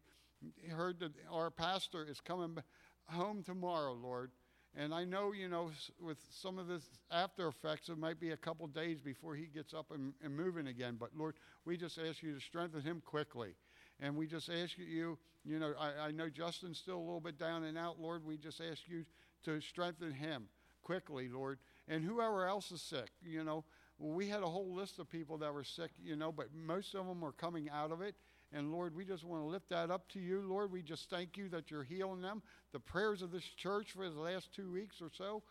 heard 0.71 1.01
that 1.01 1.12
our 1.33 1.51
pastor 1.51 2.07
is 2.09 2.21
coming 2.21 2.59
home 3.07 3.43
tomorrow, 3.43 3.95
Lord. 3.95 4.31
And 4.77 4.95
I 4.95 5.05
know, 5.05 5.33
you 5.33 5.49
know, 5.49 5.71
with 6.01 6.19
some 6.31 6.59
of 6.59 6.69
this 6.69 6.83
after 7.11 7.49
effects, 7.49 7.88
it 7.88 7.99
might 7.99 8.21
be 8.21 8.31
a 8.31 8.37
couple 8.37 8.67
days 8.67 9.01
before 9.01 9.35
he 9.35 9.47
gets 9.47 9.73
up 9.73 9.91
and, 9.91 10.12
and 10.23 10.37
moving 10.37 10.67
again. 10.67 10.97
But 11.01 11.11
Lord, 11.17 11.37
we 11.64 11.77
just 11.77 11.99
ask 11.99 12.23
you 12.23 12.35
to 12.35 12.41
strengthen 12.41 12.83
him 12.83 13.03
quickly. 13.05 13.55
And 14.01 14.14
we 14.14 14.27
just 14.27 14.51
ask 14.51 14.79
you, 14.79 15.19
you 15.45 15.59
know, 15.59 15.73
I, 15.79 16.09
I 16.09 16.11
know 16.12 16.29
Justin's 16.29 16.79
still 16.79 16.99
a 16.99 17.01
little 17.01 17.21
bit 17.21 17.38
down 17.38 17.64
and 17.64 17.77
out, 17.77 17.99
Lord. 17.99 18.25
We 18.25 18.37
just 18.37 18.61
ask 18.61 18.83
you 18.87 19.05
to 19.45 19.61
strengthen 19.61 20.12
him 20.12 20.49
quickly, 20.83 21.29
Lord. 21.29 21.59
And 21.88 22.05
whoever 22.05 22.47
else 22.47 22.71
is 22.71 22.83
sick, 22.83 23.11
you 23.25 23.43
know, 23.43 23.64
we 23.99 24.29
had 24.29 24.43
a 24.43 24.49
whole 24.49 24.73
list 24.73 24.99
of 24.99 25.11
people 25.11 25.39
that 25.39 25.53
were 25.53 25.65
sick, 25.65 25.91
you 26.03 26.17
know, 26.17 26.31
but 26.31 26.49
most 26.55 26.95
of 26.95 27.07
them 27.07 27.25
are 27.25 27.33
coming 27.33 27.69
out 27.71 27.91
of 27.91 28.01
it. 28.01 28.15
And 28.53 28.73
Lord, 28.73 28.95
we 28.95 29.05
just 29.05 29.25
want 29.25 29.43
to 29.43 29.47
lift 29.47 29.69
that 29.71 29.91
up 29.91 30.09
to 30.11 30.21
you. 30.21 30.43
Lord, 30.47 30.73
we 30.73 30.83
just 30.83 31.11
thank 31.11 31.37
you 31.37 31.49
that 31.51 31.71
you're 31.71 31.83
healing 31.83 32.23
them. 32.23 32.43
The 32.73 32.81
prayers 32.81 33.23
of 33.23 33.31
this 33.31 33.45
church 33.45 33.93
for 33.93 34.09
the 34.09 34.21
last 34.21 34.55
two 34.55 34.71
weeks 34.71 35.03
or 35.03 35.11
so 35.13 35.43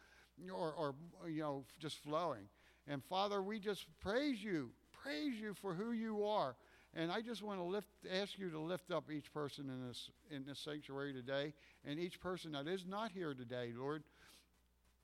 are, 0.53 0.73
are 0.77 0.95
you 1.29 1.41
know, 1.41 1.65
just 1.79 2.01
flowing. 2.03 2.47
And 2.87 3.03
Father, 3.03 3.41
we 3.43 3.59
just 3.59 3.85
praise 3.99 4.41
you, 4.41 4.71
praise 4.91 5.35
you 5.39 5.53
for 5.53 5.73
who 5.73 5.91
you 5.91 6.23
are. 6.25 6.55
And 6.93 7.11
I 7.11 7.21
just 7.21 7.43
want 7.43 7.59
to 7.59 7.63
lift, 7.63 7.89
ask 8.11 8.39
you 8.39 8.49
to 8.49 8.59
lift 8.59 8.91
up 8.91 9.11
each 9.11 9.31
person 9.31 9.69
in 9.69 9.87
this, 9.87 10.09
in 10.31 10.45
this 10.45 10.57
sanctuary 10.57 11.13
today 11.13 11.53
and 11.85 11.99
each 11.99 12.19
person 12.19 12.53
that 12.53 12.67
is 12.67 12.85
not 12.87 13.11
here 13.11 13.33
today, 13.33 13.73
Lord. 13.77 14.03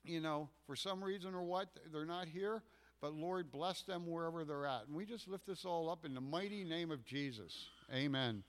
You 0.03 0.19
know, 0.19 0.49
for 0.65 0.75
some 0.75 1.03
reason 1.03 1.35
or 1.35 1.43
what, 1.43 1.67
they're 1.91 2.05
not 2.05 2.27
here. 2.27 2.63
But 3.03 3.15
Lord, 3.15 3.51
bless 3.51 3.81
them 3.81 4.07
wherever 4.07 4.45
they're 4.45 4.65
at. 4.65 4.83
And 4.87 4.95
we 4.95 5.05
just 5.05 5.27
lift 5.27 5.45
this 5.45 5.65
all 5.65 5.89
up 5.89 6.05
in 6.05 6.13
the 6.13 6.21
mighty 6.21 6.63
name 6.63 6.89
of 6.89 7.03
Jesus. 7.03 7.67
Amen. 7.93 8.43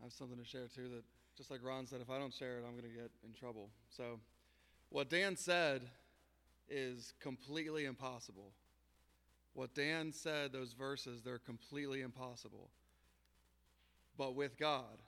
I 0.00 0.02
have 0.02 0.12
something 0.12 0.36
to 0.36 0.44
share 0.44 0.66
too 0.66 0.88
that, 0.88 1.04
just 1.36 1.48
like 1.48 1.60
Ron 1.62 1.86
said, 1.86 2.00
if 2.00 2.10
I 2.10 2.18
don't 2.18 2.34
share 2.34 2.58
it, 2.58 2.64
I'm 2.66 2.72
going 2.72 2.92
to 2.92 3.00
get 3.00 3.12
in 3.24 3.32
trouble. 3.38 3.70
So, 3.96 4.18
what 4.88 5.08
Dan 5.08 5.36
said 5.36 5.82
is 6.68 7.12
completely 7.20 7.84
impossible. 7.84 8.50
What 9.54 9.76
Dan 9.76 10.12
said, 10.12 10.52
those 10.52 10.72
verses, 10.72 11.22
they're 11.22 11.38
completely 11.38 12.00
impossible. 12.00 12.70
But 14.18 14.34
with 14.34 14.58
God, 14.58 14.98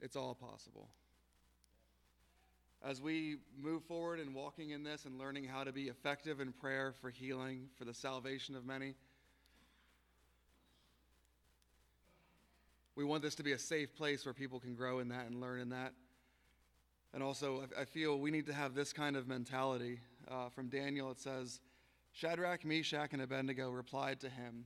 it's 0.00 0.14
all 0.14 0.36
possible 0.36 0.88
as 2.86 3.00
we 3.00 3.36
move 3.58 3.84
forward 3.84 4.20
in 4.20 4.32
walking 4.32 4.70
in 4.70 4.82
this 4.82 5.04
and 5.04 5.18
learning 5.18 5.44
how 5.44 5.64
to 5.64 5.72
be 5.72 5.88
effective 5.88 6.40
in 6.40 6.52
prayer 6.52 6.94
for 7.00 7.10
healing, 7.10 7.68
for 7.76 7.84
the 7.84 7.94
salvation 7.94 8.56
of 8.56 8.64
many, 8.64 8.94
we 12.96 13.04
want 13.04 13.22
this 13.22 13.34
to 13.34 13.42
be 13.42 13.52
a 13.52 13.58
safe 13.58 13.94
place 13.94 14.24
where 14.24 14.34
people 14.34 14.60
can 14.60 14.74
grow 14.74 14.98
in 14.98 15.08
that 15.08 15.26
and 15.26 15.40
learn 15.40 15.60
in 15.60 15.68
that. 15.70 15.92
And 17.12 17.22
also, 17.22 17.64
I 17.78 17.84
feel 17.84 18.18
we 18.18 18.30
need 18.30 18.46
to 18.46 18.54
have 18.54 18.74
this 18.74 18.92
kind 18.92 19.16
of 19.16 19.26
mentality. 19.26 20.00
Uh, 20.30 20.48
from 20.48 20.68
Daniel, 20.68 21.10
it 21.10 21.18
says, 21.18 21.60
Shadrach, 22.12 22.64
Meshach, 22.64 23.12
and 23.12 23.22
Abednego 23.22 23.70
replied 23.70 24.20
to 24.20 24.28
him, 24.28 24.64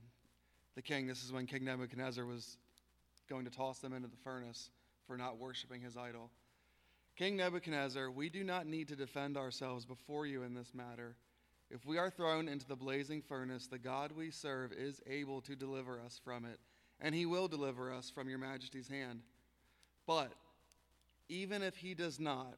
the 0.75 0.81
king. 0.81 1.07
This 1.07 1.23
is 1.23 1.31
when 1.31 1.45
King 1.47 1.63
Nebuchadnezzar 1.63 2.25
was 2.25 2.57
going 3.29 3.45
to 3.45 3.51
toss 3.51 3.79
them 3.79 3.93
into 3.93 4.07
the 4.07 4.17
furnace 4.17 4.69
for 5.07 5.17
not 5.17 5.37
worshiping 5.37 5.81
his 5.81 5.97
idol. 5.97 6.29
King 7.15 7.37
Nebuchadnezzar, 7.37 8.11
we 8.11 8.29
do 8.29 8.43
not 8.43 8.67
need 8.67 8.89
to 8.89 8.95
defend 8.95 9.37
ourselves 9.37 9.85
before 9.85 10.25
you 10.25 10.43
in 10.43 10.53
this 10.53 10.73
matter. 10.73 11.15
If 11.71 11.85
we 11.85 11.97
are 11.97 12.09
thrown 12.09 12.49
into 12.49 12.67
the 12.67 12.75
blazing 12.75 13.21
furnace, 13.21 13.67
the 13.67 13.79
God 13.79 14.11
we 14.11 14.31
serve 14.31 14.73
is 14.73 15.01
able 15.07 15.39
to 15.41 15.55
deliver 15.55 15.99
us 15.99 16.19
from 16.23 16.43
it, 16.43 16.59
and 16.99 17.15
he 17.15 17.25
will 17.25 17.47
deliver 17.47 17.91
us 17.91 18.09
from 18.09 18.27
your 18.27 18.37
majesty's 18.37 18.89
hand. 18.89 19.21
But 20.05 20.33
even 21.29 21.63
if 21.63 21.77
he 21.77 21.93
does 21.93 22.19
not, 22.19 22.57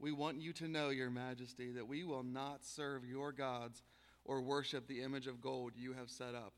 we 0.00 0.10
want 0.10 0.40
you 0.40 0.54
to 0.54 0.68
know, 0.68 0.88
your 0.88 1.10
majesty, 1.10 1.70
that 1.72 1.86
we 1.86 2.02
will 2.02 2.22
not 2.22 2.64
serve 2.64 3.04
your 3.04 3.30
gods 3.30 3.82
or 4.24 4.40
worship 4.40 4.86
the 4.86 5.02
image 5.02 5.26
of 5.26 5.42
gold 5.42 5.72
you 5.76 5.92
have 5.92 6.08
set 6.08 6.34
up. 6.34 6.54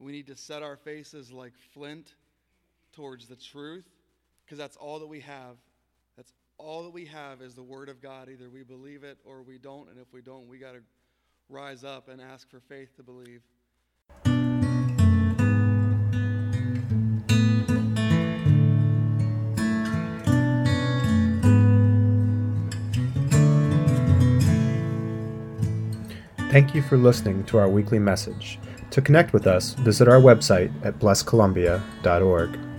We 0.00 0.12
need 0.12 0.26
to 0.26 0.36
set 0.36 0.62
our 0.62 0.76
faces 0.76 1.30
like 1.30 1.52
flint 1.72 2.14
towards 2.92 3.28
the 3.28 3.36
truth, 3.36 3.86
because 4.44 4.58
that's 4.58 4.76
all 4.76 4.98
that 4.98 5.06
we 5.06 5.20
have 5.20 5.56
all 6.58 6.82
that 6.84 6.92
we 6.92 7.04
have 7.06 7.42
is 7.42 7.54
the 7.54 7.62
Word 7.62 7.88
of 7.88 8.00
God. 8.00 8.28
Either 8.28 8.48
we 8.48 8.62
believe 8.62 9.04
it 9.04 9.18
or 9.24 9.42
we 9.42 9.58
don't. 9.58 9.88
And 9.90 9.98
if 9.98 10.12
we 10.12 10.22
don't, 10.22 10.48
we 10.48 10.58
got 10.58 10.72
to 10.72 10.80
rise 11.48 11.84
up 11.84 12.08
and 12.08 12.20
ask 12.20 12.50
for 12.50 12.60
faith 12.60 12.96
to 12.96 13.02
believe. 13.02 13.42
Thank 26.50 26.74
you 26.74 26.80
for 26.80 26.96
listening 26.96 27.44
to 27.44 27.58
our 27.58 27.68
weekly 27.68 27.98
message. 27.98 28.58
To 28.92 29.02
connect 29.02 29.34
with 29.34 29.46
us, 29.46 29.74
visit 29.74 30.08
our 30.08 30.20
website 30.20 30.72
at 30.82 30.98
blesscolumbia.org. 30.98 32.75